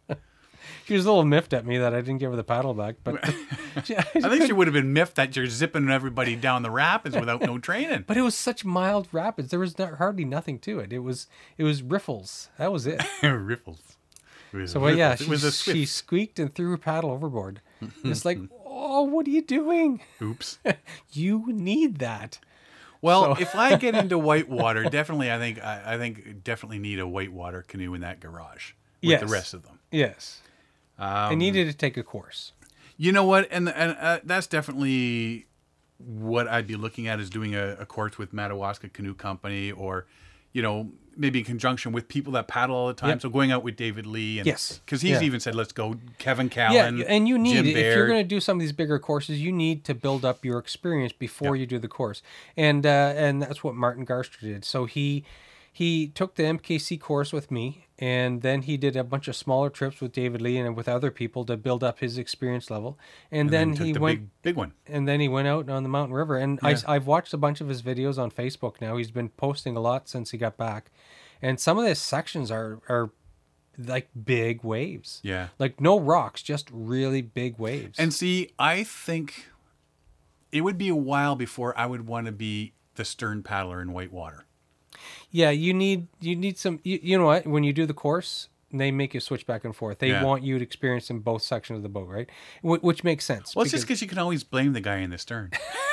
[0.87, 2.97] she was a little miffed at me that I didn't give her the paddle back.
[3.05, 3.25] But,
[3.85, 7.17] she- I think she would have been miffed that you're zipping everybody down the rapids
[7.17, 8.05] without no training.
[8.07, 9.51] but it was such mild rapids.
[9.51, 10.93] There was not, hardly nothing to it.
[10.93, 11.27] It was
[11.59, 12.49] it was riffles.
[12.59, 13.01] That was it.
[13.23, 13.97] Riffles.
[14.53, 17.61] It So well, yeah, she, was a she squeaked and threw her paddle overboard.
[18.05, 20.01] It's like, oh, what are you doing?
[20.21, 20.59] Oops.
[21.13, 22.39] You need that.
[23.01, 26.99] Well, So- if I get into whitewater, definitely, I think I, I think definitely need
[26.99, 29.21] a whitewater canoe in that garage with Yes.
[29.21, 29.79] the rest of them.
[29.91, 30.43] Yes.
[31.01, 32.53] I Um, needed to take a course.
[32.97, 33.49] You know what?
[33.51, 35.47] And and uh, that's definitely
[35.99, 40.07] what I'd be looking at is doing a, a course with Madawaska Canoe Company, or
[40.53, 43.11] you know maybe in conjunction with people that paddle all the time.
[43.11, 43.23] Yep.
[43.23, 44.81] So going out with David Lee, and, Yes.
[44.85, 45.23] because he's Yeah.
[45.23, 45.97] even said let's go.
[46.19, 48.99] Kevin Callan." Yeah, and you need if you're going to do some of these bigger
[48.99, 52.23] courses, you need to build up your experience before you do the course,
[52.57, 54.65] and uh, and that's what Martin Garster did.
[54.65, 55.25] So he
[55.73, 59.71] he took the MKC course with me, and then he did a bunch of smaller
[59.71, 62.99] trips with David Lee and with other people to build up his experience level,
[63.31, 64.73] and, then, took he the went big, big one.
[64.87, 66.37] and then he went out on the Mountain River.
[66.37, 68.97] And I, I've watched a bunch of his videos on Facebook now.
[68.97, 70.91] He's been posting a lot since he got back,
[71.41, 73.11] and some of his sections are are
[73.79, 75.21] like big waves.
[75.23, 75.49] Yeah.
[75.59, 77.99] like no rocks, just really big waves.
[77.99, 79.47] And see, I think
[80.53, 83.93] it would be a while before I would want to be the stern paddler in
[83.93, 84.47] whitewater.
[85.31, 86.81] Yeah, you need you need some.
[86.83, 87.47] You, you know what?
[87.47, 89.99] When you do the course, they make you switch back and forth.
[89.99, 90.23] They Yeah.
[90.25, 92.29] want you to experience in both sections of the boat, right?
[92.63, 93.55] Wh- which makes sense.
[93.57, 95.51] Well, it's just because- because you can always blame the guy in the stern.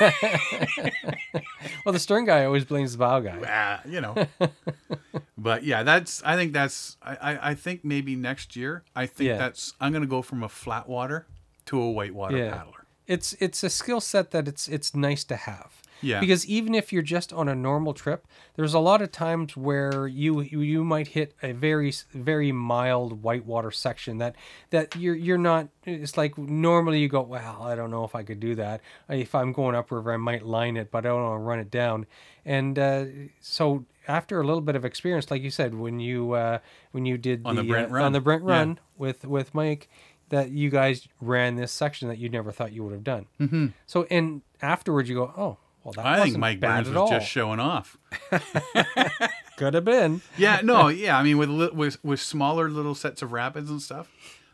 [1.84, 3.38] well, the stern guy always blames the bow guy.
[3.46, 4.14] ah, you know.
[5.38, 6.22] but yeah, that's.
[6.24, 6.96] I think that's.
[7.02, 8.82] I, I, I think maybe next year.
[8.94, 9.38] I think Yeah.
[9.38, 9.74] that's.
[9.80, 11.26] I'm gonna go from a flat water
[11.66, 12.52] to a whitewater Yeah.
[12.56, 12.84] paddler.
[13.06, 15.82] it's it's a skill set that it's it's nice to have.
[16.00, 16.20] Yeah.
[16.20, 20.06] Because even if you're just on a normal trip, there's a lot of times where
[20.06, 24.36] you you, might hit a very very mild whitewater section that
[24.70, 25.68] that you're you're not.
[25.84, 28.80] It's like normally you go, well, I don't know if I could do that.
[29.08, 31.70] If I'm going upriver, I might line it, but I don't want to run it
[31.70, 32.06] down.
[32.44, 33.04] And uh,
[33.40, 36.58] so after a little bit of experience, like you said, when you uh,
[36.92, 38.04] when you did On the Brent uh, Run.
[38.04, 38.50] on the Brent Yeah.
[38.50, 39.88] Run with with Mike
[40.30, 43.26] that you guys ran this section that you never thought you would have done.
[43.40, 43.66] Mm-hmm.
[43.86, 47.60] So and afterwards you go, oh, Well, that I think Mike Burns was just showing
[47.60, 47.96] off.
[49.56, 50.20] Could have been.
[50.36, 51.18] Yeah, no, yeah.
[51.18, 54.08] I mean, with with with smaller little sets of rapids and stuff.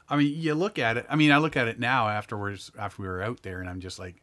[0.09, 1.07] I mean, you look at it.
[1.09, 3.81] I mean, I look at it now afterwards after we were out there, and I'm
[3.81, 4.17] just like,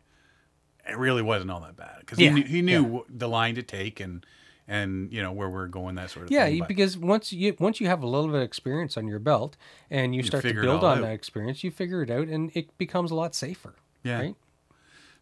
[0.88, 3.00] it really wasn't all that bad because Yeah, he knew, he knew yeah.
[3.10, 4.26] the line to take and
[4.68, 6.56] and you know where we're going that sort of Yeah, thing.
[6.56, 9.20] you- but- because once you once you have a little bit of experience on your
[9.20, 9.58] belt
[9.90, 11.02] and you start to build on out.
[11.02, 13.74] that experience, you figure it out and it becomes a lot safer.
[14.04, 14.20] Yeah.
[14.20, 14.36] Right?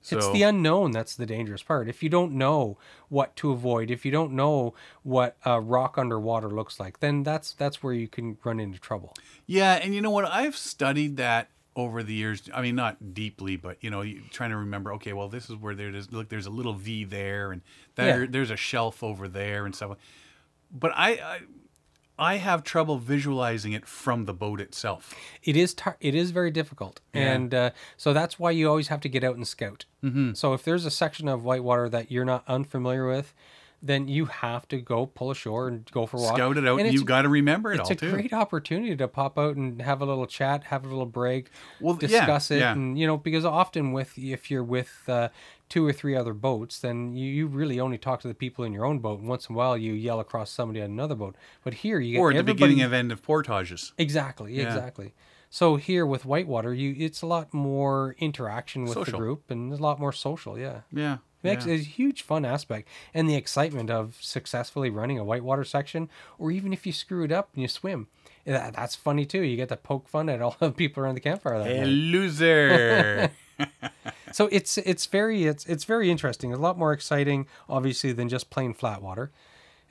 [0.02, 1.90] So, it's the unknown that's the dangerous part.
[1.90, 2.78] If you don't know
[3.10, 7.54] what to avoid, if you don't know what a rock underwater looks like, then that's
[7.54, 9.14] that's where you can run into trouble.
[9.46, 10.26] Yeah, and you know what?
[10.26, 12.50] I've studied that over the years.
[12.54, 14.94] I mean, not deeply, but you know, trying to remember.
[14.94, 16.12] Okay, well, this is where there is.
[16.12, 17.62] Look, there's a little V there, and
[17.96, 18.28] there, Yeah.
[18.30, 19.98] there's a shelf over there, and stuff.
[20.72, 21.40] But I, I,
[22.20, 25.16] I have trouble visualizing it from the boat itself.
[25.42, 27.32] It is tar- it is very difficult, Yeah.
[27.34, 29.86] and uh, so that's why you always have to get out and scout.
[30.04, 30.34] Mm-hmm.
[30.34, 33.34] So if there's a section of whitewater that you're not unfamiliar with,
[33.82, 36.36] then you have to go pull ashore and go for a walk.
[36.36, 38.12] Scout it out, and, you've got to remember it it's all a too.
[38.12, 41.98] great opportunity to pop out and have a little chat, have a little break, Well,
[42.02, 42.74] yeah, discuss it, yeah.
[42.74, 45.30] and you know because often with if you're with uh,
[45.70, 48.74] two or three other boats, then you, you really only talk to the people in
[48.74, 49.20] your own boat.
[49.20, 51.36] And once in a while, you yell across somebody on another boat.
[51.63, 53.94] But here you get or at the beginning of end of portages.
[53.98, 54.63] Exactly, Yeah.
[54.63, 55.13] exactly.
[55.52, 59.12] So here with Whitewater, you it's a lot more interaction with Social.
[59.13, 60.60] the group and a lot more social.
[60.60, 61.18] Yeah, Yeah.
[61.41, 61.73] It makes yeah.
[61.73, 66.73] a huge fun aspect and the excitement of successfully running a whitewater section, or even
[66.73, 68.08] if you screw it up and you swim,
[68.45, 69.41] that, that's funny too.
[69.41, 71.60] You get to poke fun at all the people around the campfire.
[71.60, 71.88] That Hey, night.
[71.88, 73.32] loser.
[74.32, 76.54] So it's it's very it's it's very interesting.
[76.54, 79.32] A lot more exciting, obviously, than just plain flat water.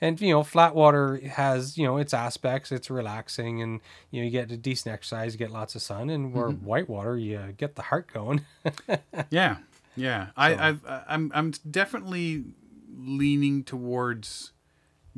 [0.01, 2.71] And you know, flat water has you know its aspects.
[2.71, 3.81] It's relaxing, and
[4.11, 6.09] you know you get a decent exercise, you get lots of sun.
[6.09, 6.65] And where mm-hmm.
[6.65, 8.45] whitewater, you get the heart going.
[9.29, 9.57] Yeah,
[9.99, 10.27] yeah.
[10.37, 12.45] I, I've, I'm, I'm definitely
[12.97, 14.51] leaning towards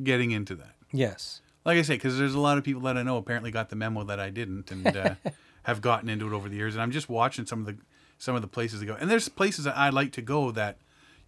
[0.01, 0.75] getting into that.
[0.91, 1.41] yes.
[1.63, 3.75] Like I say, because there's a lot of people that I know apparently got the
[3.75, 5.13] memo that I didn't, and uh,
[5.63, 6.73] have gotten into it over the years.
[6.73, 7.77] And I'm just watching some of the
[8.17, 8.95] some of the places to go.
[8.99, 10.79] And there's places that I like to go that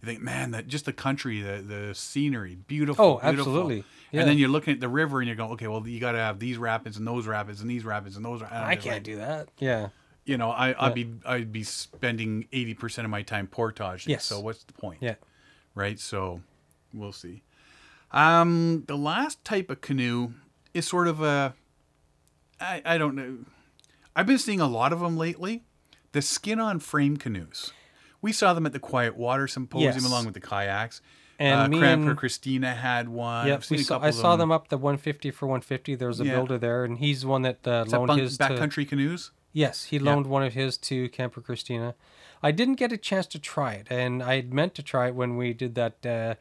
[0.02, 3.04] you think, man, that just the country, the the scenery, beautiful.
[3.04, 3.52] Oh, beautiful.
[3.52, 3.84] absolutely.
[4.10, 4.22] Yeah.
[4.22, 6.18] And then you're looking at the river and you're going, okay, well, you got to
[6.18, 8.42] have these rapids and those rapids and these rapids and those.
[8.42, 9.50] I'm I can't like, do that.
[9.60, 9.90] Yeah.
[10.26, 14.10] You know, I, I'd be I'd be spending eighty percent of my time portaging.
[14.12, 14.24] Yes.
[14.24, 14.98] So what's the point?
[15.02, 15.16] Yeah.
[15.74, 15.98] right?
[16.00, 16.40] So
[16.94, 17.42] we'll see.
[18.12, 20.30] Um, the last type of canoe
[20.72, 21.54] is sort of a,
[22.60, 23.38] I, I don't know.
[24.14, 25.64] I've been seeing a lot of them lately.
[26.12, 27.72] The skin on frame canoes.
[28.22, 30.06] We saw them at the Quiet Water Symposium Yes.
[30.06, 31.02] along with the kayaks.
[31.40, 33.48] And uh, me Camper and- Christina had one.
[33.48, 35.96] Yep, I've seen we a saw, I saw them up the 150 for 150.
[35.96, 36.36] There was a Yeah.
[36.36, 38.44] builder there, and he's the one that uh, Is that loaned bunk- his to.
[38.44, 39.32] backcountry canoes.
[39.54, 41.94] Yes, he loaned one of his to Camper Christina.
[42.42, 45.14] I didn't get a chance to try it, and I had meant to try it
[45.14, 46.34] when we did that uh,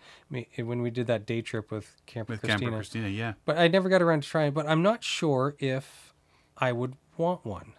[0.58, 2.60] when we did that day trip with Camper With Christina.
[2.60, 3.34] Camper Christina, yeah.
[3.46, 4.54] But I never got around to trying it.
[4.56, 6.14] But I'm not sure if
[6.58, 7.74] I would want one.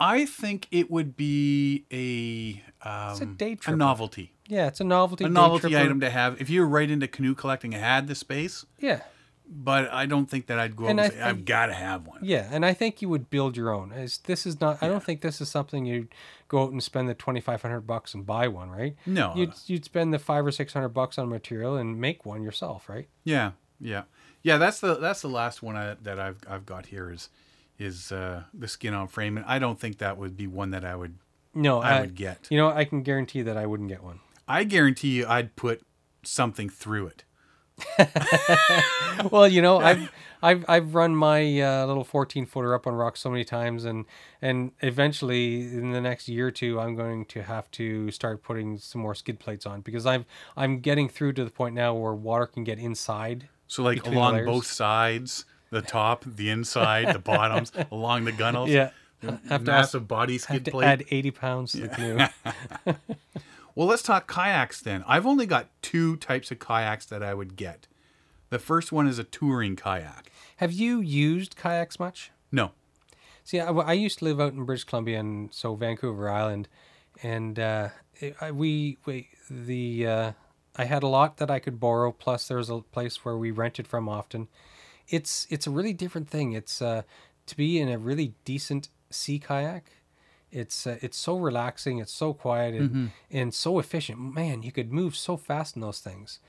[0.00, 5.24] I think it would be a um, a day a novelty, Yeah, it's a novelty.
[5.24, 6.40] a novelty item to have.
[6.40, 9.02] If you're right into canoe collecting and had the space, Yeah,
[9.50, 12.06] but I don't think that I'd go And and, I say, I've got to have
[12.06, 12.20] one.
[12.22, 13.92] yeah, and I think you would build your own.
[13.92, 14.82] It's, this is not.
[14.82, 16.08] I don't think this is something you'd
[16.48, 18.96] go out and spend the twenty five hundred bucks and buy one, right?
[19.06, 19.32] No.
[19.34, 22.88] You'd you'd spend the five or six hundred bucks on material and make one yourself,
[22.88, 23.08] right?
[23.24, 24.02] Yeah, yeah,
[24.42, 24.58] yeah.
[24.58, 27.30] That's the that's the last one I, that I've I've got here is
[27.78, 30.84] is uh, the skin on frame, and I don't think that would be one that
[30.84, 31.16] I would
[31.54, 32.48] No, I would get.
[32.50, 34.20] You know, I can guarantee that I wouldn't get one.
[34.48, 35.82] I guarantee you, I'd put
[36.24, 37.24] something through it.
[39.30, 40.10] well, you know, I've
[40.42, 44.04] I've I've run my uh, little 14 footer up on rocks so many times, and
[44.40, 48.78] and eventually in the next year or two, I'm going to have to start putting
[48.78, 52.14] some more skid plates on because I'm I'm getting through to the point now where
[52.14, 53.48] water can get inside.
[53.66, 58.70] So like along both sides, the top, the inside, the bottoms, along the gunnels.
[58.70, 58.90] Yeah,
[59.22, 60.86] have to massive body have skid to plate.
[60.86, 62.26] add 80 pounds to the canoe.
[63.78, 65.04] Well, let's talk kayaks then.
[65.06, 67.86] I've only got two types of kayaks that I would get.
[68.50, 70.32] The first one is a touring kayak.
[70.56, 72.32] have you used kayaks much?
[72.50, 72.72] No.
[73.44, 76.66] See, I, I used to live out in British Columbia, and so Vancouver Island,
[77.22, 80.32] and uh, it, I, we we the uh,
[80.74, 82.10] I had a lot that I could borrow.
[82.10, 84.48] Plus, there was a place where we rented from often.
[85.08, 86.50] It's it's a really different thing.
[86.50, 87.02] It's uh,
[87.46, 89.84] to be in a really decent sea kayak.
[90.50, 91.98] It's uh, it's so relaxing.
[91.98, 94.18] It's so quiet and, and so efficient.
[94.34, 96.40] Man, you could move so fast in those things,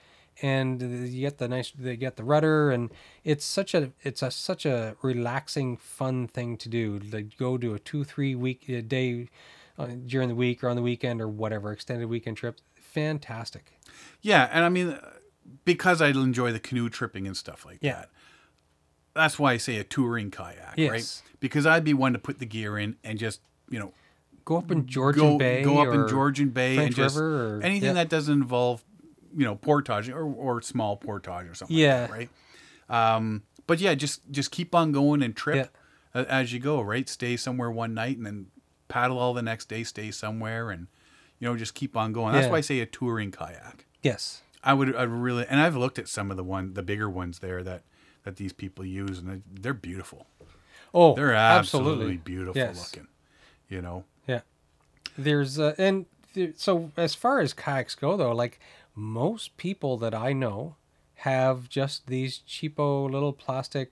[0.42, 2.92] and you get the nice they get the rudder, and
[3.24, 7.00] it's such a it's a such a relaxing, fun thing to do.
[7.12, 9.28] Like go to a two three week a day
[9.78, 12.60] uh, during the week or on the weekend or whatever extended weekend trip.
[13.00, 13.74] fantastic.
[14.22, 15.10] Yeah, and I mean, uh,
[15.66, 17.94] because I enjoy the canoe tripping and stuff like Yeah.
[17.94, 18.10] that.
[19.16, 20.90] That's why I say a touring kayak, Yes.
[20.92, 21.38] right?
[21.40, 23.94] Because I'd be one to put the gear in and just, you know,
[24.46, 25.62] Go up in Georgian go Bay.
[25.64, 27.94] go up in Georgian Bay French and just River or- anything yeah.
[27.94, 28.84] that doesn't involve,
[29.38, 32.02] you know, portage or, or small portage or something Yeah.
[32.02, 32.18] like that,
[32.90, 33.16] right?
[33.16, 35.76] Um, but yeah, just just keep on going and trip
[36.16, 37.08] a- as you go, right?
[37.08, 38.48] Stay somewhere one night and then
[38.88, 40.88] paddle all the next day, stay somewhere and
[41.40, 42.34] you know, just keep on going.
[42.34, 42.52] That's Yeah.
[42.52, 43.86] why I say a touring kayak.
[44.02, 44.42] Yes.
[44.64, 47.38] I would I really and I've looked at some of the one the bigger ones
[47.40, 47.84] there that
[48.24, 50.26] that these people use and they- they're beautiful.
[50.92, 52.78] Oh, They're absolutely, absolutely, beautiful Yes.
[52.96, 53.08] looking.
[53.70, 54.04] You know.
[54.28, 54.42] Yeah.
[55.18, 58.60] There's uh, and there, so as far as kayaks go though, like
[58.96, 60.76] most people that I know
[61.16, 63.92] have just these cheapo little plastic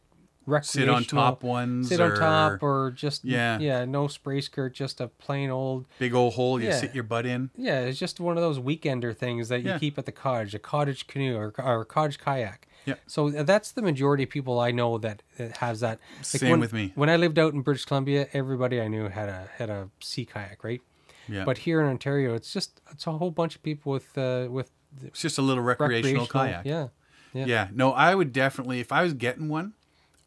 [0.61, 3.59] Sit recreational on top ones sit or on top or just Yeah.
[3.59, 6.77] yeah no spray skirt just a plain old big old hole you Yeah.
[6.79, 7.49] sit your butt in.
[7.57, 9.77] yeah it's just one of those weekender things that you Yeah.
[9.77, 12.95] keep at the cottage a cottage canoe or, or a cottage kayak Yeah.
[13.05, 16.73] so that's the majority of people I know that, that has that Same when, with
[16.73, 16.93] me.
[16.95, 20.25] when I lived out in British Columbia everybody I knew had a had a sea
[20.25, 20.81] kayak right
[21.27, 21.43] Yeah.
[21.43, 24.69] but here in Ontario, it's just it's a whole bunch of people with uh, with
[25.03, 26.63] it's just a little recreational, kayak.
[26.65, 26.87] Yeah,
[27.33, 27.65] yeah, Yeah.
[27.81, 29.73] No, I would definitely if I was getting one,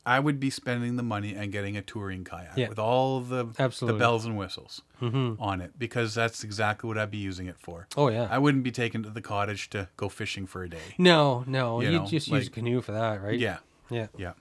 [0.07, 2.69] I would be spending the money and getting a touring kayak Yeah.
[2.69, 3.99] with all the Absolutely.
[3.99, 5.41] the bells and whistles mm-hmm.
[5.41, 7.87] on it because that's exactly what I'd be using it for.
[7.97, 8.27] Oh yeah.
[8.31, 10.95] I wouldn't be taking to the cottage to go fishing for a day.
[10.97, 13.39] no, no, You you know, just use a canoe for that, right?
[13.39, 13.59] Yeah.
[13.91, 14.33] yeah, Yeah.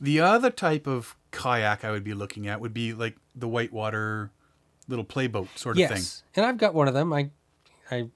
[0.00, 4.30] The other type of kayak I would be looking at would be like the whitewater
[4.88, 5.96] little playboat sort of thing.
[5.96, 6.22] yes.
[6.34, 7.12] And I've got one of them.
[7.12, 7.30] I,
[7.90, 8.08] I,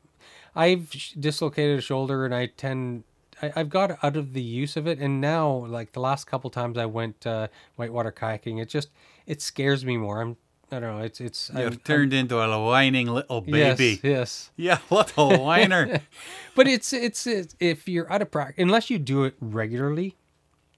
[0.55, 3.05] I've dislocated a shoulder, and I tend.
[3.45, 6.51] I, I've got out of the use of it, and now, like the last couple
[6.51, 8.91] times I went uh, whitewater kayaking, it just
[9.27, 10.21] it scares me more.
[10.21, 10.37] I'm
[10.71, 11.05] I don't know.
[11.05, 14.01] It's it's I'm- You've turned into a whining little baby.
[14.03, 14.51] Yes, yes.
[14.57, 16.01] Yeah, little whiner.
[16.57, 20.17] But it's, it's it's if you're out of practice, unless you do it regularly,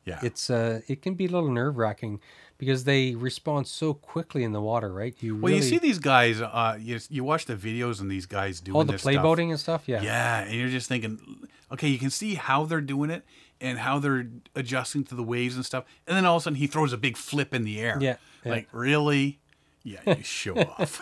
[0.05, 0.21] yeah.
[0.23, 2.21] it's uh it can be a little nerve wracking
[2.59, 5.15] because they respond so quickly in the water, right?
[5.21, 6.41] You well, really you see these guys.
[6.41, 9.23] Uh, you you watch the videos and these guys doing all the this play stuff.
[9.23, 9.85] boating and stuff.
[9.87, 10.03] Yeah.
[10.03, 13.25] Yeah, and you're just thinking, okay, you can see how they're doing it
[13.61, 16.57] and how they're adjusting to the waves and stuff, and then all of a sudden
[16.57, 17.99] he throws a big flip in the air.
[18.01, 18.53] Yeah, yeah.
[18.53, 19.39] like really?
[19.83, 21.01] Yeah, you show off.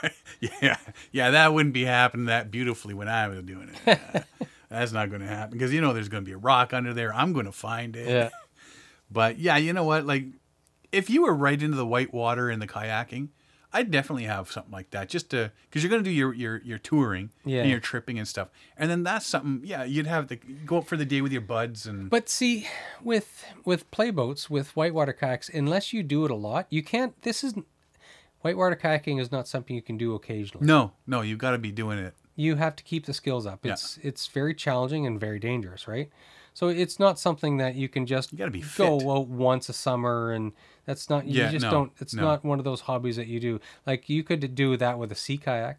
[0.40, 0.76] yeah,
[1.10, 3.76] yeah, that wouldn't be happening that beautifully when I was doing it.
[3.84, 4.22] Yeah,
[4.68, 6.94] that's not going to happen because you know there's going to be a rock under
[6.94, 7.12] there.
[7.12, 8.08] I'm going to find it.
[8.08, 8.30] Yeah.
[9.10, 10.06] But yeah, you know what?
[10.06, 10.24] Like,
[10.94, 13.28] if you were right into the white water and the kayaking,
[13.72, 16.78] I'd definitely have something like that, just to because you're gonna do your your your
[16.78, 17.62] touring Yeah.
[17.62, 19.62] and your tripping and stuff, and then that's something.
[19.64, 22.68] Yeah, you'd have to go out for the day with your buds and But see,
[23.02, 27.20] with with playboats, with whitewater kayaks, unless you do it a lot, you can't.
[27.22, 27.54] This is
[28.42, 30.66] whitewater kayaking is not something you can do occasionally.
[30.66, 32.14] no, no, you've got to be doing it.
[32.36, 33.64] You have to keep the skills up.
[33.64, 33.72] Yeah.
[33.72, 36.10] It's it's very challenging and very dangerous, right?
[36.52, 39.08] So it's not something that you can just you gotta be go fit.
[39.08, 40.52] out once a summer and
[40.86, 42.22] that's not you Yeah, just no, don't it's no.
[42.22, 43.60] not one of those hobbies that you do.
[43.86, 45.78] Like you could do that with a sea kayak.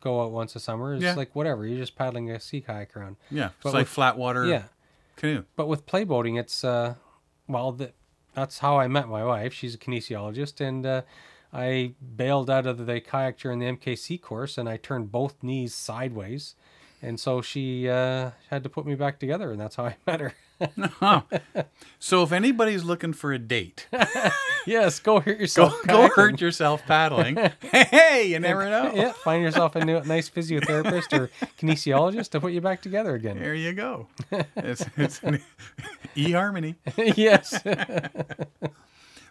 [0.00, 0.94] Go out once a summer.
[0.94, 1.14] It's Yeah.
[1.14, 1.66] like whatever.
[1.66, 3.16] You're just paddling a sea kayak around.
[3.30, 4.64] Yeah, it's But like with- flat water Yeah.
[5.16, 5.44] canoe.
[5.56, 6.94] But with play boating, it's uh,
[7.48, 7.92] well, the,
[8.34, 9.52] that's how I met my wife.
[9.52, 11.02] She's a kinesiologist, and uh,
[11.52, 15.74] I bailed out of the kayak during the MKC course, and I turned both knees
[15.74, 16.54] sideways,
[17.02, 20.20] and so she uh, had to put me back together, and that's how I met
[20.20, 20.34] her.
[20.60, 21.22] Huh.
[21.98, 23.86] so if anybody's looking for a date,
[24.66, 25.74] yes, go hurt yourself.
[25.86, 26.14] go kayaking.
[26.16, 27.36] hurt yourself paddling.
[27.62, 28.92] hey, you never know.
[28.94, 33.38] Yeah, find yourself a new, nice physiotherapist or kinesiologist to put you back together again.
[33.38, 34.08] There you go.
[34.56, 35.20] It's, it's
[36.16, 36.74] e harmony.
[36.96, 37.60] yes.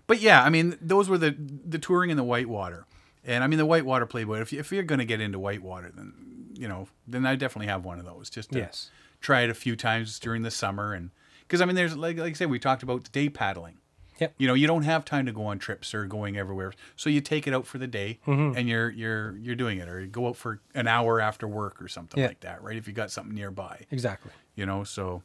[0.08, 2.86] But yeah, I mean, those were the the touring in the whitewater,
[3.26, 4.42] and I mean the whitewater playboat.
[4.42, 6.14] If you, if you're going to get into whitewater, then
[6.54, 8.30] you know, then I definitely have one of those.
[8.30, 8.90] Just to Yes.
[9.20, 11.12] try it a few times during the summer, and
[11.48, 13.78] because I mean, there's like like I said, we talked about day paddling.
[14.20, 14.34] Yep.
[14.40, 17.22] You know, you don't have time to go on trips or going everywhere, so you
[17.22, 18.58] take it out for the day, Mm-hmm.
[18.58, 21.80] and you're you're you're doing it, or you go out for an hour after work
[21.82, 22.28] or something Yeah.
[22.28, 22.76] like that, right?
[22.78, 24.32] If you got something nearby, Exactly.
[24.56, 24.84] you know.
[24.84, 25.22] So,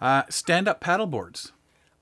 [0.00, 1.52] uh, stand up paddle boards.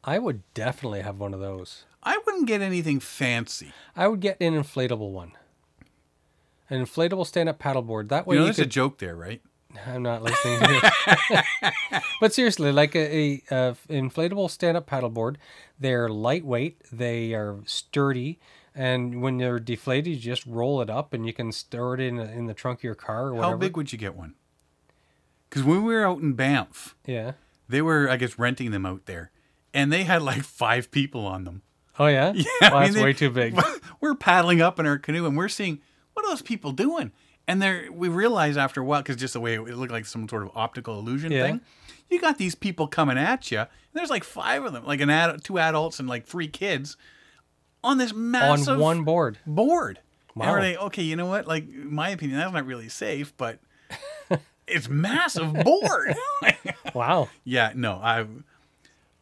[0.05, 1.85] I would definitely have one of those.
[2.03, 3.73] I wouldn't get anything fancy.
[3.97, 5.33] I would get an inflatable one.
[6.71, 8.09] An inflatable stand-up paddleboard.
[8.09, 9.41] That way You know, you there's a joke there, right?
[9.87, 10.61] I'm not listening.
[10.61, 11.43] To
[12.21, 15.37] but seriously, like a, a, a inflatable stand-up paddleboard,
[15.79, 18.39] they're lightweight, they are sturdy,
[18.75, 22.19] and when they're deflated, you just roll it up, and you can store it in
[22.19, 23.53] in the trunk of your car or whatever.
[23.53, 24.35] How big would you get one?
[25.49, 27.33] Because when we were out in Banff, Yeah.
[27.69, 29.31] they were, I guess, renting them out there,
[29.73, 31.63] and they had like five people on them.
[31.99, 32.33] Oh yeah.
[32.35, 33.59] Yeah, Well, I mean, that's they- way too big.
[34.01, 35.81] We're paddling up in our canoe, and we're seeing
[36.13, 37.13] what are those people doing,
[37.49, 40.29] and there we realized after a while because just the way it looked like some
[40.29, 41.47] sort of optical illusion Yeah.
[41.47, 41.61] thing.
[42.11, 43.65] You got these people coming at you.
[43.93, 46.97] There's like five of them, like an ad, two adults and like three kids,
[47.83, 49.39] on this massive on one board.
[49.47, 49.99] board.
[50.37, 50.53] Wow.
[50.53, 51.47] we're like, okay, you know what?
[51.49, 53.59] Like, my opinion, that's not really safe, but
[54.69, 56.15] it's massive board.
[56.95, 57.29] Wow.
[57.45, 58.25] yeah, no, I,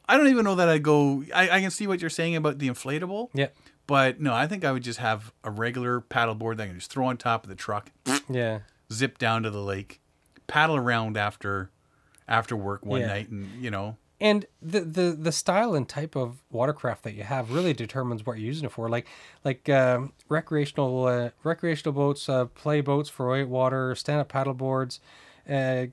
[0.07, 1.25] I don't even know that I go.
[1.35, 3.31] I, I can see what you're saying about the inflatable.
[3.33, 3.49] Yeah.
[3.87, 6.91] But no, I think I would just have a regular paddleboard that I can just
[6.91, 7.91] throw on top of the truck,
[8.29, 8.61] Yeah.
[8.93, 10.01] zip down to the lake,
[10.47, 11.71] paddle around after,
[12.27, 13.09] after work one Yeah.
[13.09, 17.25] night, and you know, and the, the the style and type of watercraft that you
[17.25, 19.07] have really determines what you're using it for like
[19.45, 25.01] like um, recreational uh, recreational boats uh, play boats for whitewater stand-up paddle boards
[25.51, 25.87] uh,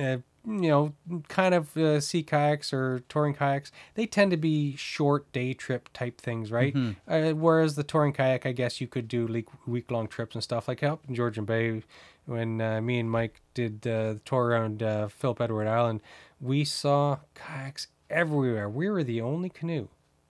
[0.00, 0.16] uh,
[0.46, 0.92] you know
[1.28, 5.88] kind of uh, sea kayaks or touring kayaks they tend to be short day trip
[5.92, 6.76] type things right
[7.08, 10.44] uh, whereas the touring kayak i guess you could do week week long trips and
[10.44, 11.82] stuff like out in georgian bay
[12.26, 16.00] when uh, me and mike did uh, the tour around uh, philip edward island
[16.40, 18.68] we saw kayaks everywhere.
[18.68, 19.88] We were the only canoe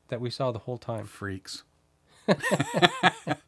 [0.08, 1.06] that we saw the whole time.
[1.06, 1.64] freaks.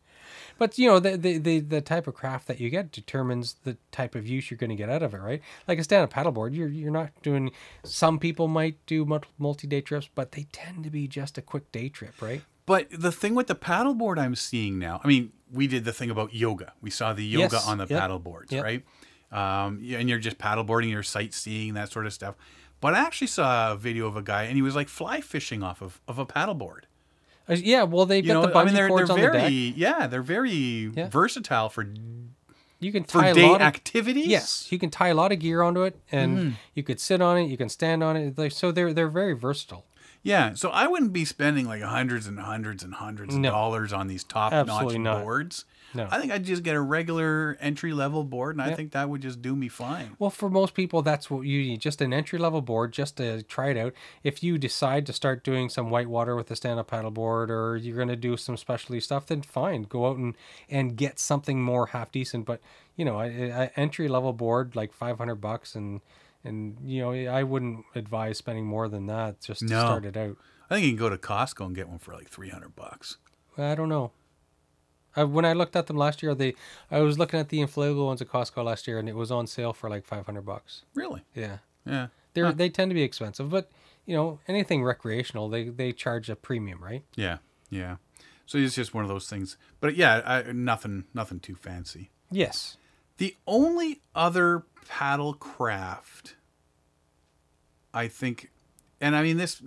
[0.58, 3.76] But you know, the the the, the type of craft that you get determines the
[3.92, 5.42] type of use you're going to get out of it, right?
[5.68, 7.50] Like a stand-up paddleboard, you're you're not doing.
[7.84, 9.04] Some people might do
[9.38, 12.42] multi-day trips, but they tend to be just a quick day trip, right?
[12.64, 16.10] But the thing with the paddleboard I'm seeing now, I mean, we did the thing
[16.10, 16.72] about yoga.
[16.80, 18.64] We saw the yoga Yes, on the yep, paddleboards, yep.
[18.64, 18.84] right?
[19.30, 22.34] Um, and you're just paddleboarding, you're sightseeing, that sort of stuff.
[22.80, 25.62] But I actually saw a video of a guy, and he was like fly fishing
[25.62, 26.82] off of, of a paddleboard.
[27.48, 29.32] Uh, yeah, well, they've You got know, the bungee I mean, they're, cords they're on
[29.32, 29.78] very, the deck.
[29.78, 30.50] yeah, they're very
[30.94, 31.08] Yeah.
[31.08, 31.86] versatile for
[32.80, 34.26] You can for tie a day lot of activities.
[34.26, 36.50] yes, you can tie a lot of gear onto it, and Mm-hmm.
[36.74, 38.36] you could sit on it, you can stand on it.
[38.36, 39.84] Like, so they're they're very versatile.
[40.22, 44.08] Yeah, so I wouldn't be spending like hundreds and hundreds and hundreds of dollars on
[44.08, 45.64] these top notch boards.
[45.96, 46.08] No.
[46.10, 49.22] I think I'd just get a regular entry level board, and I think that would
[49.22, 50.16] just do me fine.
[50.18, 53.42] Well, for most people, that's what you need just an entry level board just to
[53.42, 53.92] try it out.
[54.22, 57.76] If you decide to start doing some whitewater with a stand up paddle board or
[57.76, 60.36] you're going to do some specialty stuff, then fine, go out and,
[60.68, 62.44] and get something more half decent.
[62.46, 62.60] But,
[62.96, 66.00] you know, an entry level board, like 500 bucks, and,
[66.44, 69.80] and, you know, I wouldn't advise spending more than that just to No.
[69.80, 70.36] start it out.
[70.70, 73.18] I think you can go to Costco and get one for like three hundred bucks.
[73.56, 74.10] I don't know.
[75.16, 76.54] I, when I looked at them last year, they
[76.90, 79.46] I was looking at the inflatable ones at Costco last year, and it was on
[79.46, 80.82] sale for like 500 bucks.
[80.94, 81.22] Really?
[81.34, 81.58] Yeah.
[81.84, 82.08] Yeah.
[82.34, 83.70] They're they tend to be expensive, but
[84.04, 87.02] you know anything recreational, they they charge a premium, right?
[87.16, 87.38] Yeah.
[87.70, 87.96] Yeah.
[88.46, 89.56] So it's just one of those things.
[89.80, 92.10] But yeah, I, nothing, nothing too fancy.
[92.30, 92.76] Yes.
[93.18, 96.36] The only other paddle craft,
[97.92, 98.52] I think,
[99.00, 99.60] and I mean this.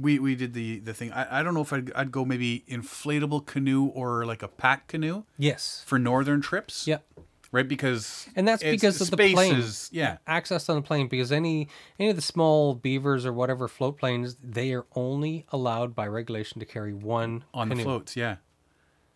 [0.00, 1.12] We we did the the thing.
[1.12, 4.88] I, I don't know if I'd, I'd go maybe inflatable canoe or like a pack
[4.88, 5.82] canoe Yes.
[5.86, 6.86] for northern trips.
[6.86, 7.04] Yep.
[7.52, 9.56] Right, because And that's because of the space plane.
[9.56, 10.18] is- yeah.
[10.28, 14.36] Access on the plane because any any of the small beavers or whatever float planes,
[14.42, 17.78] they are only allowed by regulation to carry one on canoe.
[17.80, 18.14] the floats.
[18.16, 18.36] Yeah,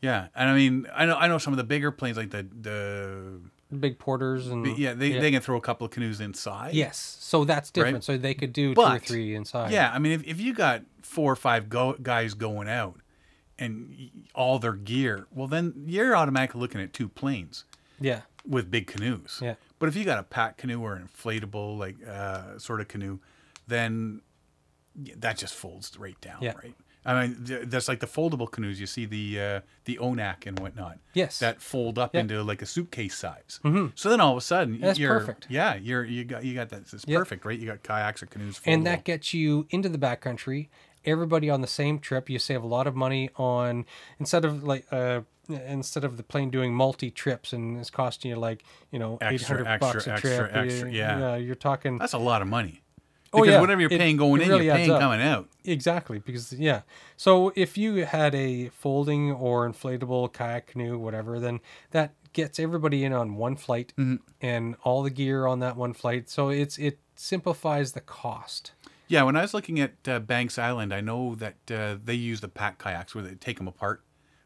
[0.02, 0.26] yeah.
[0.34, 3.40] And I mean, I know I know some of the bigger planes like the the
[3.80, 6.74] Big porters and yeah they, they can throw a couple of canoes inside.
[6.74, 7.16] yes.
[7.20, 7.94] So that's different.
[7.96, 8.04] Right.
[8.04, 9.72] So they could do two or three inside.
[9.72, 13.00] Yeah, I mean, if, if you got four or five go, guys going out
[13.58, 17.64] and all their gear, well, then you're automatically looking at two planes
[18.00, 18.22] Yeah.
[18.46, 19.40] with big canoes.
[19.42, 19.54] Yeah.
[19.78, 23.18] But if you got a pack canoe or an inflatable like uh, sort of canoe,
[23.66, 24.20] then
[25.16, 26.52] that just folds right down, Yeah.
[26.62, 26.74] right?
[27.06, 28.80] I mean, th- that's like the foldable canoes.
[28.80, 30.98] You see the uh, the Onak and whatnot.
[31.12, 31.38] Yes.
[31.38, 32.20] That fold up Yeah.
[32.20, 33.60] into like a suitcase size.
[33.64, 33.88] Mm-hmm.
[33.94, 35.46] So then all of a sudden, That's you're perfect.
[35.50, 36.92] Yeah, you're you got you got that.
[36.92, 37.18] It's Yeah.
[37.18, 37.58] perfect, right?
[37.58, 38.60] You got kayaks or canoes.
[38.64, 40.68] and that gets you into the backcountry
[41.06, 43.84] everybody on the same trip you save a lot of money on
[44.18, 48.36] instead of like uh instead of the plane doing multi trips and it's costing you
[48.38, 51.36] like you know 800 bucks a extra, trip extra, you- yeah.
[51.36, 52.80] you're talking That's a lot of money.
[53.34, 53.60] Oh, Because yeah.
[53.60, 55.00] whatever you're It- paying going in, really you're paying up.
[55.00, 55.48] coming out.
[55.64, 56.82] exactly because yeah
[57.16, 61.58] so if you had a folding or inflatable kayak canoe whatever then
[61.90, 64.16] that gets everybody in on one flight Mm-hmm.
[64.40, 68.72] and all the gear on that one flight so it's it simplifies the cost
[69.08, 72.40] Yeah, when I was looking at uh, Banks Island, I know that uh, they use
[72.40, 74.00] the pack kayaks where they take them apart,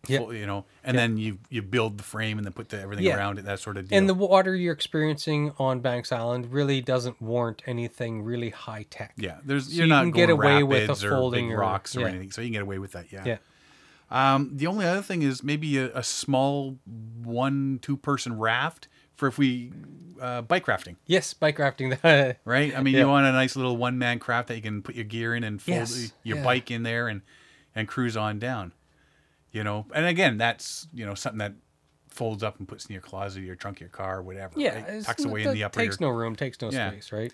[0.07, 0.19] Yeah.
[0.19, 3.05] full- you know, and then you you build the frame and then put the, everything
[3.05, 3.17] Yeah.
[3.17, 3.99] around it, that sort of deal.
[3.99, 9.15] And the water you're experiencing on Banks Island really doesn't warrant anything really high tech.
[9.17, 11.59] yeah, there's So you're you not can going get away with a or folding or-
[11.59, 12.09] rocks or yeah.
[12.09, 13.13] anything, so you can get away with that.
[13.13, 13.25] Yeah.
[13.27, 13.37] Yeah.
[14.11, 16.79] Um, the only other thing is maybe a, a small
[17.23, 19.73] one two person raft for if we
[20.21, 20.97] uh, bike rafting.
[21.07, 21.91] Yes, bike rafting.
[22.03, 22.37] Right?
[22.77, 23.01] I mean, Yeah.
[23.01, 25.45] you want a nice little one man craft that you can put your gear in
[25.45, 26.45] and fold Yes, your yeah.
[26.45, 27.21] bike in there and
[27.75, 28.73] and cruise on down.
[29.53, 31.55] You know, and again, that's you know something that
[32.09, 34.55] folds up and puts in your closet, your trunk, your car, whatever.
[34.61, 35.05] Yeah, right?
[35.05, 35.81] tucks away in the upper.
[35.81, 36.91] takes no room, takes no Yeah.
[36.91, 37.33] space, right?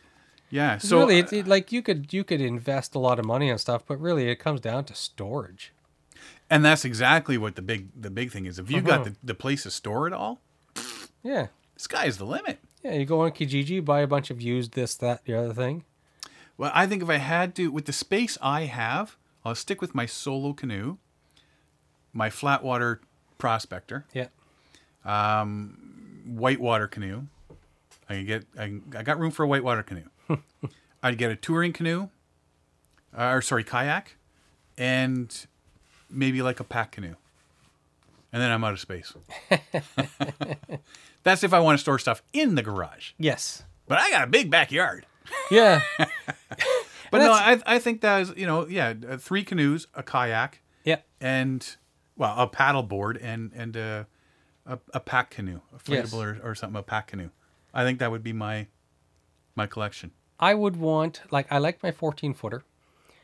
[0.50, 0.78] yeah.
[0.78, 3.50] So really, uh, it's it, like you could you could invest a lot of money
[3.50, 5.72] on stuff, but really it comes down to storage.
[6.50, 8.58] and that's exactly what the big the big thing is.
[8.58, 9.10] If you got Uh-huh.
[9.10, 10.40] the, the place to store it all,
[11.22, 12.58] Yeah, sky's the limit.
[12.82, 12.92] yeah.
[12.94, 15.84] You go on Kijiji, buy a bunch of used this, that, the other thing.
[16.56, 19.94] Well, I think if I had to, with the space I have, I'll stick with
[19.94, 20.98] my solo canoe,
[22.14, 23.00] my flat water
[23.38, 24.28] prospector, Yeah,
[25.04, 27.24] Um, whitewater canoe.
[28.08, 30.04] I can get, I, I got room for a whitewater canoe.
[31.02, 32.08] I'd get a touring canoe,
[33.16, 34.16] uh, or sorry, kayak,
[34.78, 35.46] and
[36.10, 37.14] maybe like a pack canoe.
[38.32, 39.12] And then I'm out of space.
[41.22, 43.12] That's if I want to store stuff in the garage.
[43.18, 45.06] yes, But I got a big backyard.
[45.50, 45.80] yeah,
[47.10, 50.60] But no, I, I think that is, you know, yeah, uh, three canoes, a kayak,
[50.84, 50.98] yeah.
[51.20, 51.76] and
[52.16, 54.06] well, a paddle board and and a
[54.66, 56.12] a, a pack canoe, a Yes.
[56.12, 57.30] inflatable or, or something, a pack canoe.
[57.72, 58.66] I think that would be my
[59.54, 60.12] my collection.
[60.40, 62.64] I would want like I like my 14 footer.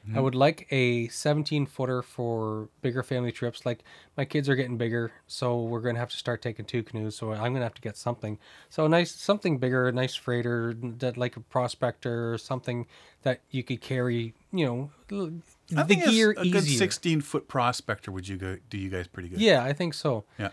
[0.06, 0.16] Mm-hmm.
[0.16, 3.66] I would like a 17 footer for bigger family trips.
[3.66, 3.84] Like
[4.16, 7.16] my kids are getting bigger, so we're gonna have to start taking two canoes.
[7.16, 8.38] So I'm gonna have to get something.
[8.70, 12.86] So a nice something bigger, a nice freighter that like a prospector or something
[13.24, 14.32] that you could carry.
[14.52, 15.32] You know,
[15.76, 16.78] I the gear a good easier.
[16.78, 18.10] sixteen foot prospector.
[18.10, 18.56] Would you go?
[18.70, 19.40] Do you guys pretty good?
[19.40, 20.24] Yeah, I think so.
[20.38, 20.48] Yeah.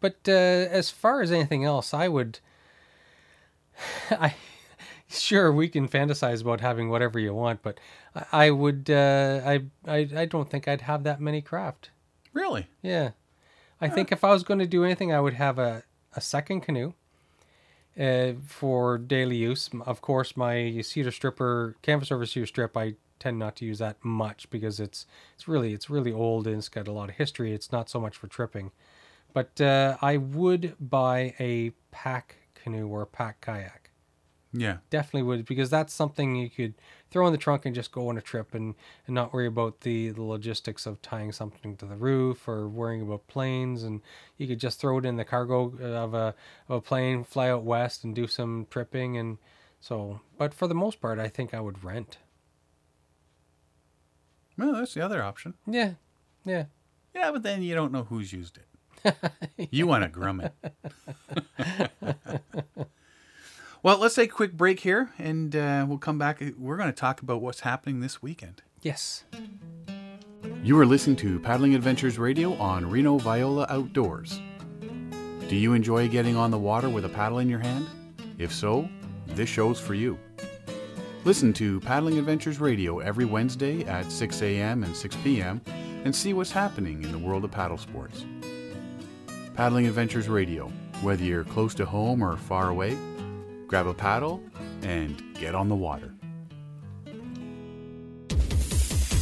[0.00, 2.40] But uh, as far as anything else, I would.
[4.10, 4.34] I
[5.10, 7.78] sure we can fantasize about having whatever you want, but
[8.14, 8.90] I, I would.
[8.90, 11.90] Uh, I, I I don't think I'd have that many craft.
[12.32, 12.68] Really?
[12.82, 13.10] Yeah,
[13.80, 15.82] I think if I was going to do anything, I would have a
[16.14, 16.94] a second canoe.
[17.98, 23.38] Uh, for daily use, of course, my cedar stripper, canvas over cedar strip, I tend
[23.38, 26.88] not to use that much because it's it's really it's really old and it's got
[26.88, 27.52] a lot of history.
[27.52, 28.70] It's not so much for tripping,
[29.32, 33.89] but uh, I would buy a pack canoe or a pack kayak.
[34.52, 34.78] Yeah.
[34.90, 36.74] Definitely would because that's something you could
[37.10, 38.74] throw in the trunk and just go on a trip and,
[39.06, 43.02] and not worry about the, the logistics of tying something to the roof or worrying
[43.02, 44.00] about planes and
[44.36, 46.34] you could just throw it in the cargo uh, of a,
[46.68, 49.38] of a plane, fly out west and do some tripping and
[49.80, 50.20] so.
[50.36, 52.18] But for the most part, I think I would rent.
[54.58, 55.54] Well, that's the other option.
[55.66, 55.92] Yeah,
[56.44, 56.64] yeah.
[57.14, 58.66] Yeah, but then you don't know who's used it.
[59.70, 60.52] You want to grum it.
[63.82, 66.42] well, let's take a quick break here, and uh, we'll come back.
[66.58, 68.62] We're going to talk about what's happening this weekend.
[68.82, 69.24] Yes.
[70.62, 74.40] You are listening to Paddling Adventures Radio on Reno Viola Outdoors.
[75.48, 77.88] Do you enjoy getting on the water with a paddle in your hand?
[78.38, 78.88] If so,
[79.26, 80.18] this show's for you.
[81.24, 84.84] Listen to Paddling Adventures Radio every Wednesday at 6 a.m.
[84.84, 85.60] and 6 p.m.
[86.04, 88.24] and see what's happening in the world of paddle sports.
[89.54, 90.70] Paddling Adventures Radio,
[91.02, 92.96] whether you're close to home or far away,
[93.70, 94.42] grab a paddle
[94.82, 96.12] and get on the water.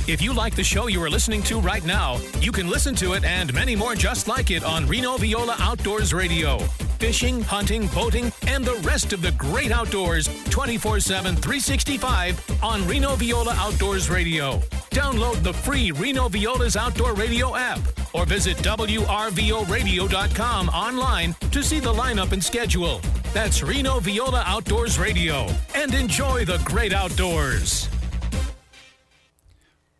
[0.09, 3.12] If you like the show you are listening to right now, you can listen to
[3.12, 6.61] it and many more just like it on Reno Viola Outdoors Radio.
[6.99, 13.16] Fishing, hunting, boating, and the rest of the great outdoors 24 7, 365 on Reno
[13.16, 14.62] Viola Outdoors Radio.
[14.91, 17.80] Download the free Reno Viola's Outdoor Radio app
[18.14, 23.01] or visit WRVORadio.com online to see the lineup and schedule.
[23.32, 25.47] That's Reno Viola Outdoors Radio.
[25.74, 27.89] And enjoy the great outdoors.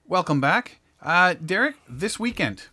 [0.07, 0.81] Welcome back.
[1.03, 2.65] Uh, Derek, this weekend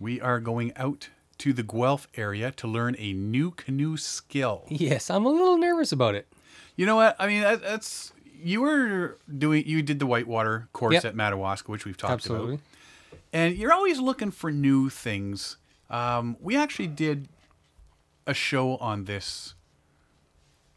[0.00, 4.64] we are going out to the Guelph area to learn a new canoe skill.
[4.68, 6.26] Yes, I'm a little nervous about it.
[6.76, 7.16] You know what?
[7.18, 8.12] I mean, that, that's
[8.42, 11.04] you were doing you did the whitewater course Yep.
[11.04, 12.54] at Madawaska, which we've talked Absolutely.
[12.54, 12.60] about.
[13.32, 15.56] And you're always looking for new things.
[15.90, 17.28] Um, we actually did
[18.26, 19.54] a show on this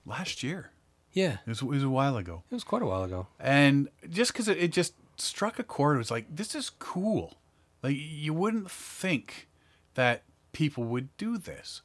[0.05, 0.71] last year.
[1.13, 2.43] Yeah, It was, it was a while ago.
[2.51, 3.27] it was quite a while ago.
[3.39, 7.37] and just because it, it just struck a chord it was like this is cool
[7.81, 9.47] like you wouldn't think
[9.93, 11.81] that people would do this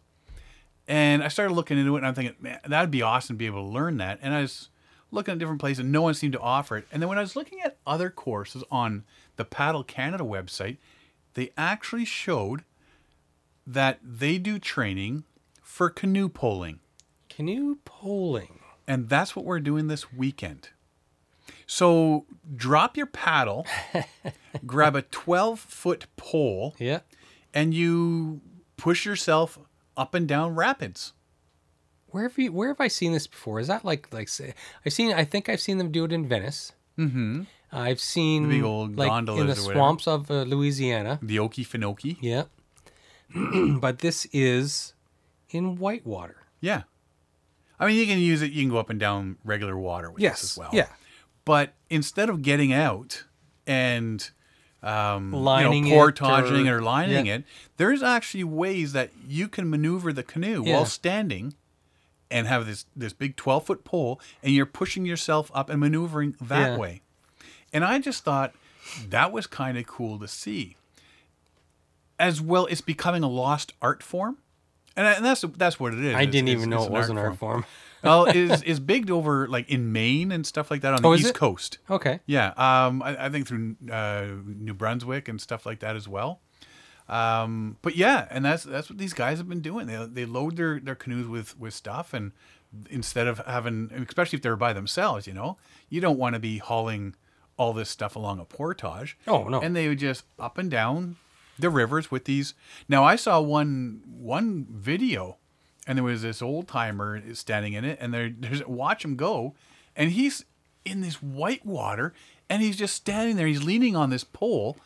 [0.89, 3.39] and i started looking into it and i'm thinking man that would be awesome to
[3.39, 4.68] be able to learn that and i was
[5.11, 7.21] looking at different places and no one seemed to offer it and then when i
[7.23, 9.05] was looking at other courses on
[9.37, 10.77] the paddle canada website
[11.35, 12.65] they actually showed
[13.67, 15.25] that they do training
[15.63, 16.81] for canoe poling
[17.29, 18.59] Canoe poling.
[18.89, 20.71] and that's what we're doing this weekend.
[21.67, 23.67] So drop your paddle,
[24.67, 27.01] grab a 12 foot pole, Yeah.
[27.55, 28.41] and you
[28.77, 29.59] push yourself
[29.97, 31.13] up and down rapids.
[32.11, 32.53] Where have you?
[32.53, 33.61] Where have I seen this before?
[33.61, 34.55] Is that like like say,
[34.85, 35.13] I've seen?
[35.13, 36.73] I think I've seen them do it in Venice.
[36.99, 37.43] Mm-hmm.
[37.73, 41.19] I've seen big old like in the or swamps of uh, Louisiana.
[41.23, 42.17] The Okefenokee.
[42.21, 42.45] Yeah.
[43.81, 44.95] but this is
[45.51, 46.37] in whitewater.
[46.61, 46.83] Yeah.
[47.79, 48.51] I mean, you can use it.
[48.53, 50.41] You can go up and down regular water with Yes.
[50.43, 50.71] this as well.
[50.73, 50.89] Yeah.
[51.45, 53.25] But instead of getting out
[53.67, 54.29] and
[54.83, 57.37] um, Lining you know, it portaging or- or, lining yeah.
[57.37, 57.45] it,
[57.77, 60.75] there's actually ways that you can maneuver the canoe Yeah.
[60.75, 61.55] while standing
[62.31, 66.37] and have this this big 12 foot pole and you're pushing yourself up and maneuvering
[66.41, 66.76] that Yeah.
[66.78, 67.03] way.
[67.72, 68.55] And I just thought
[69.09, 70.76] that was kind of cool to see.
[72.18, 74.39] As well, it's becoming a lost art form.
[74.97, 76.14] And, I- and that's that's what it is.
[76.14, 77.64] I It's- didn't it's- even know it's it was an art form.
[78.03, 81.16] well, is is big over like in Maine and stuff like that on Oh, the
[81.20, 81.35] is East?
[81.35, 81.78] Coast.
[81.89, 82.20] Okay.
[82.26, 86.41] Yeah, um, I, I think through uh, New Brunswick and stuff like that as well.
[87.11, 89.89] Um, but yeah, and that's that's what these guys have been doing.
[89.89, 92.31] They they load their, their canoes with with stuff, and
[92.89, 95.59] instead of having, especially if they're by themselves, you know,
[95.89, 97.17] you don't want to be hauling
[97.57, 99.19] all this stuff along a portage.
[99.27, 99.61] Oh, no.
[99.61, 101.17] And they would just up and down
[101.59, 102.55] the rivers with these.
[102.89, 105.37] Now I saw one one video,
[105.89, 109.55] and there was this old timer standing in it, and there there's watch him go,
[109.97, 110.45] and he's
[110.85, 112.15] in this white water,
[112.49, 113.49] and he's just standing there.
[113.49, 114.77] He's leaning on this pole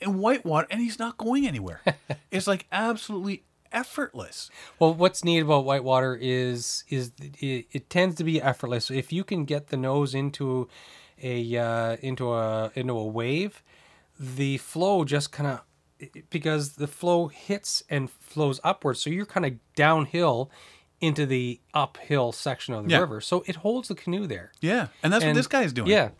[0.00, 1.80] in Whitewater, and he's not going anywhere.
[2.30, 4.50] it's like absolutely effortless.
[4.78, 8.90] Well, what's neat about whitewater is is it, it tends to be effortless.
[8.90, 10.68] If you can get the nose into
[11.22, 13.62] a uh, into a into a wave,
[14.18, 15.60] the flow just kind of
[16.30, 20.50] because the flow hits and flows upwards, so you're kind of downhill
[21.00, 22.98] into the uphill section of the Yeah.
[23.00, 23.20] river.
[23.20, 24.52] So it holds the canoe there.
[24.60, 25.88] Yeah, and that's what this guy is doing.
[25.90, 26.10] Yeah.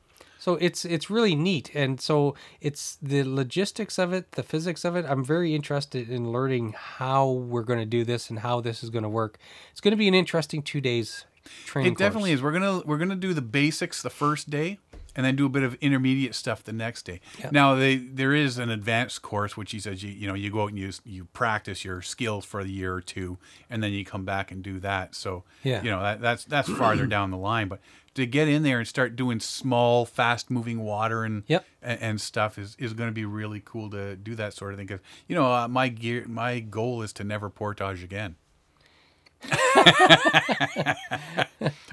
[0.41, 4.97] So it's it's really neat, and so it's the logistics of it, the physics of
[4.97, 5.05] it.
[5.07, 8.89] I'm very interested in learning how we're going to do this and how this is
[8.89, 9.37] going to work.
[9.71, 11.27] It's going to be an interesting two days
[11.67, 11.93] training.
[11.93, 12.41] It definitely is.
[12.41, 14.79] We're gonna we're gonna do the basics the first day,
[15.17, 17.21] and then do a bit of intermediate stuff the next day.
[17.51, 20.63] Now they there is an advanced course which he says you you know you go
[20.63, 23.39] out and you you practice your skills for a year or two,
[23.69, 25.15] and then you come back and do that.
[25.15, 25.83] So Yeah.
[25.83, 27.81] you know that that's that's farther down the line, but.
[28.15, 31.65] To get in there and start doing small, fast-moving water and Yep.
[31.81, 34.79] and, and stuff is, is going to be really cool to do that sort of
[34.79, 34.89] thing.
[34.89, 38.35] Because you know, uh, my gear, my goal is to never portage again.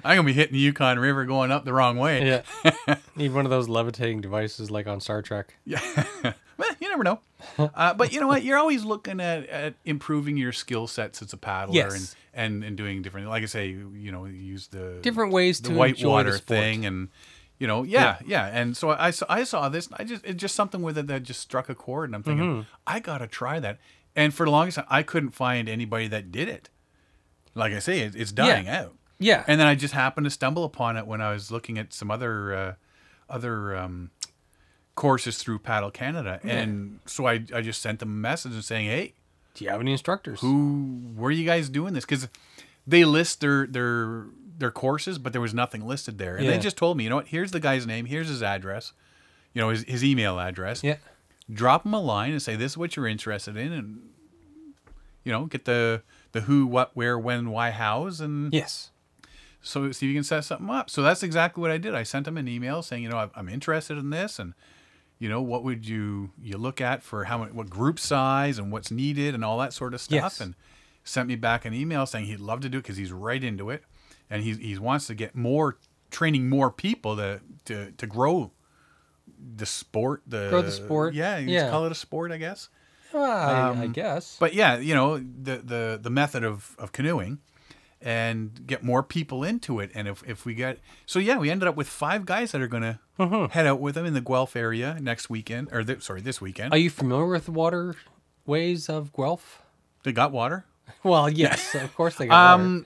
[0.03, 2.25] I'm gonna be hitting the Yukon River going up the wrong way.
[2.25, 2.95] Yeah.
[3.15, 5.55] Need one of those levitating devices like on Star Trek.
[5.65, 5.81] Yeah.
[6.57, 7.19] well, you never know.
[7.59, 8.43] Uh, but you know what?
[8.43, 12.15] You're always looking at, at improving your skill sets as a paddler Yes.
[12.33, 13.29] and, and, and doing different.
[13.29, 17.09] Like I say, you know, use the Different ways the to white water thing and.
[17.59, 19.89] You know, yeah, yeah, and so I, saw, I saw this.
[19.91, 22.45] I just it's just something with it that just struck a chord, and I'm thinking
[22.45, 22.61] Mm-hmm.
[22.85, 23.79] I gotta try that.
[24.15, 26.69] And for the longest time, I couldn't find anybody that did it.
[27.57, 28.93] Like I say, it, it's dying out.
[29.19, 29.43] Yeah.
[29.47, 32.11] And then I just happened to stumble upon it when I was looking at some
[32.11, 32.73] other uh,
[33.29, 34.11] other um,
[34.95, 38.87] courses through Paddle Canada, and so I, I just sent them a message and saying,
[38.87, 39.13] "Hey,
[39.53, 40.39] Do you have any instructors?
[40.41, 42.27] who were you guys doing this?" Because
[42.85, 44.25] they list their their
[44.57, 46.51] their courses, but there was nothing listed there, and Yeah.
[46.51, 47.27] they just told me, you know what?
[47.27, 48.05] Here's the guy's name.
[48.05, 48.93] Here's his address.
[49.53, 50.83] You know his, his email address.
[50.83, 50.97] Yeah.
[51.51, 54.01] Drop him a line and say this is what you're interested in, and
[55.23, 56.01] you know get the
[56.31, 58.91] the who, what, where, when, why, hows, and Yes.
[59.61, 60.89] so see if you can set something up.
[60.89, 61.95] So that's exactly what I did.
[61.95, 64.53] I sent him an email saying, you know, I'm- interested in this, and
[65.19, 68.71] you know, what would you you look at for how many, what group size and
[68.71, 70.41] what's needed and all that sort of stuff, Yes.
[70.41, 70.53] and
[71.03, 73.69] sent me back an email saying he'd love to do it because he's right into
[73.71, 73.83] it,
[74.29, 75.77] and he he wants to get more
[76.11, 78.51] training more people to to to grow
[79.55, 80.21] the sport.
[80.27, 81.13] The Grow the sport.
[81.13, 81.69] Yeah, you Yeah.
[81.69, 82.69] call it a sport, I guess.
[83.17, 84.37] Well, I, I Um, guess.
[84.39, 87.39] But yeah, you know the the the method of of canoeing,
[88.01, 89.91] and get more people into it.
[89.95, 92.67] And if if we get so yeah, we ended up with five guys that are
[92.67, 93.45] gonna Mm-hmm.
[93.51, 96.71] head out with them in the Guelph area next weekend or th- sorry this weekend.
[96.71, 99.61] Are you familiar with the waterways of Guelph?
[100.03, 100.65] they got water.
[101.03, 102.85] Well, yes, of course they got water.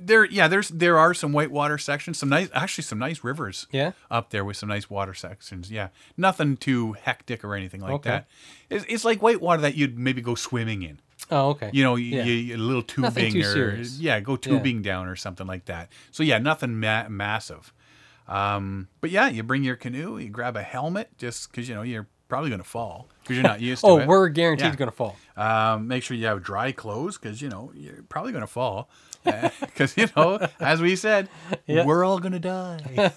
[0.00, 3.66] There yeah, there's there are some whitewater sections, some nice actually some nice rivers.
[3.72, 3.92] Yeah?
[4.10, 5.70] up there with some nice water sections.
[5.70, 8.10] Yeah, nothing too hectic or anything like Okay.
[8.10, 8.28] that.
[8.70, 11.00] It's, it's like whitewater that you'd maybe go swimming in.
[11.30, 11.70] Oh, okay.
[11.72, 12.22] you know, Yeah.
[12.22, 13.98] you, a little tubing or serious.
[13.98, 15.90] yeah, go tubing down or something like that.
[16.12, 17.72] So yeah, nothing ma- massive.
[18.28, 21.82] Um, but yeah, you bring your canoe, you grab a helmet just because you know
[21.82, 24.06] you're probably going to fall because you're not used to oh, it.
[24.06, 24.74] we're guaranteed Yeah.
[24.76, 25.16] going to fall.
[25.36, 28.90] Um, make sure you have dry clothes because you know you're probably going to fall
[29.60, 31.28] because you know as we said
[31.66, 31.84] Yeah.
[31.84, 33.10] we're all going to die.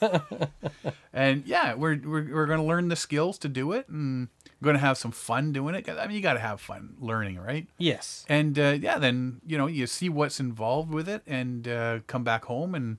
[1.14, 4.28] and yeah, we're we're, we're going to learn the skills to do it and
[4.64, 5.82] going to have some fun doing it.
[5.84, 7.68] 'Cause, I mean, you got to have fun learning, right?
[7.78, 8.26] Yes.
[8.30, 12.24] and uh, yeah, then you know you see what's involved with it, and uh, come
[12.24, 12.98] back home and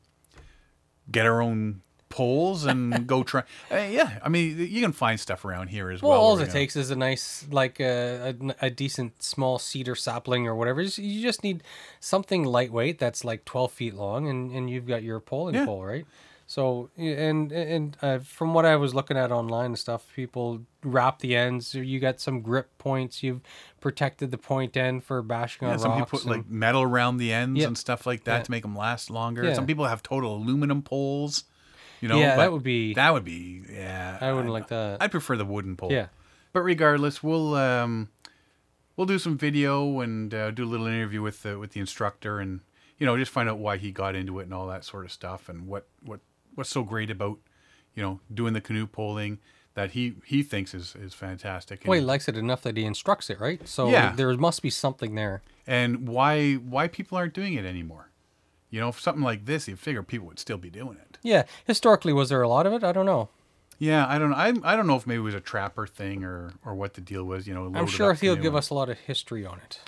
[1.11, 1.82] get our own
[2.12, 3.40] poles and go try.
[3.70, 6.20] Uh, yeah, I mean, you can find stuff around here as Well, well.
[6.20, 10.46] all it know- takes is a nice, like a, a, a decent small cedar sapling
[10.46, 10.82] or whatever.
[10.82, 11.62] You just need
[12.00, 15.64] something lightweight that's like 12 feet long, and, and you've got your poling Yeah.
[15.64, 16.04] pole, right?
[16.46, 21.20] So, and and uh, from what I was looking at online and stuff, people wrap
[21.20, 21.74] the ends.
[21.74, 23.22] You got some grip points.
[23.22, 23.40] You've
[23.80, 26.10] protected the point end for bashing Yeah, on some rocks.
[26.10, 27.68] people put and- like metal around the ends Yeah.
[27.68, 28.42] and stuff like that Yeah.
[28.42, 29.54] to make them last longer.
[29.54, 31.44] Some people have total aluminum poles.
[32.03, 34.18] You know, Yeah, that would be- that would be yeah.
[34.20, 35.00] I wouldn't like that.
[35.00, 35.90] I'd prefer the wooden pole.
[35.90, 36.09] Yeah.
[36.53, 38.09] But regardless, we'll um,
[38.96, 42.40] we'll do some video and uh, do a little interview with the with the instructor
[42.40, 42.61] and
[42.98, 45.12] you know just find out why he got into it and all that sort of
[45.12, 46.20] stuff and what what
[46.57, 47.38] what's so great about
[47.94, 49.38] you know doing the canoe poling
[49.74, 51.80] that he he thinks is is fantastic.
[51.82, 53.66] And, well, he likes it enough that he instructs it, right?
[53.66, 54.12] So Yeah.
[54.14, 55.40] there must be something there.
[55.66, 58.11] and why why people aren't doing it anymore.
[58.70, 61.11] You know, if something like this, you figure people would still be doing it.
[61.22, 61.44] Yeah.
[61.66, 62.84] Historically, was there a lot of it?
[62.84, 63.28] I don't know.
[63.78, 64.36] Yeah, I don't know.
[64.36, 67.00] I, I don't know if maybe it was a trapper thing or or what the
[67.00, 67.48] deal was.
[67.48, 69.80] You know, I'm sure he'll give us a lot of history on it.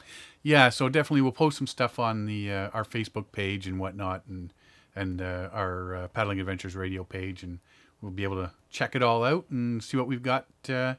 [0.43, 4.25] Yeah, so definitely we'll post some stuff on the uh, our Facebook page and whatnot,
[4.29, 4.53] and
[4.97, 7.61] and uh, our uh, Paddling Adventures radio page, and
[8.01, 10.95] we'll be able to check it all out and see what we've got uh,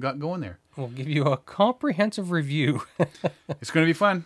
[0.00, 0.58] got going there.
[0.76, 2.82] We'll give you a comprehensive review.
[3.60, 4.24] It's going to be fun.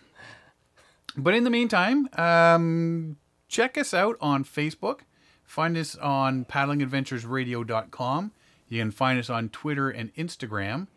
[1.17, 5.01] But in the meantime, um, check us out on Facebook.
[5.45, 8.31] Find us on paddlingadventuresradio.com.
[8.67, 10.87] You can find us on Twitter and Instagram.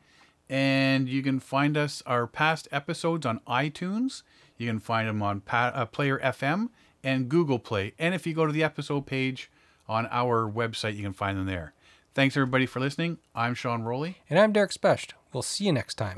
[0.48, 4.22] And you can find us, our past episodes, on iTunes.
[4.56, 6.70] You can find them on pa- uh, Player FM
[7.04, 7.92] and Google Play.
[7.98, 9.50] And if you go to the episode page
[9.86, 11.74] on our website, you can find them there.
[12.14, 13.18] Thanks, everybody, for listening.
[13.34, 14.18] I'm Sean Rowley.
[14.30, 15.12] and I'm Derek Specht.
[15.32, 16.16] We'll see you next time.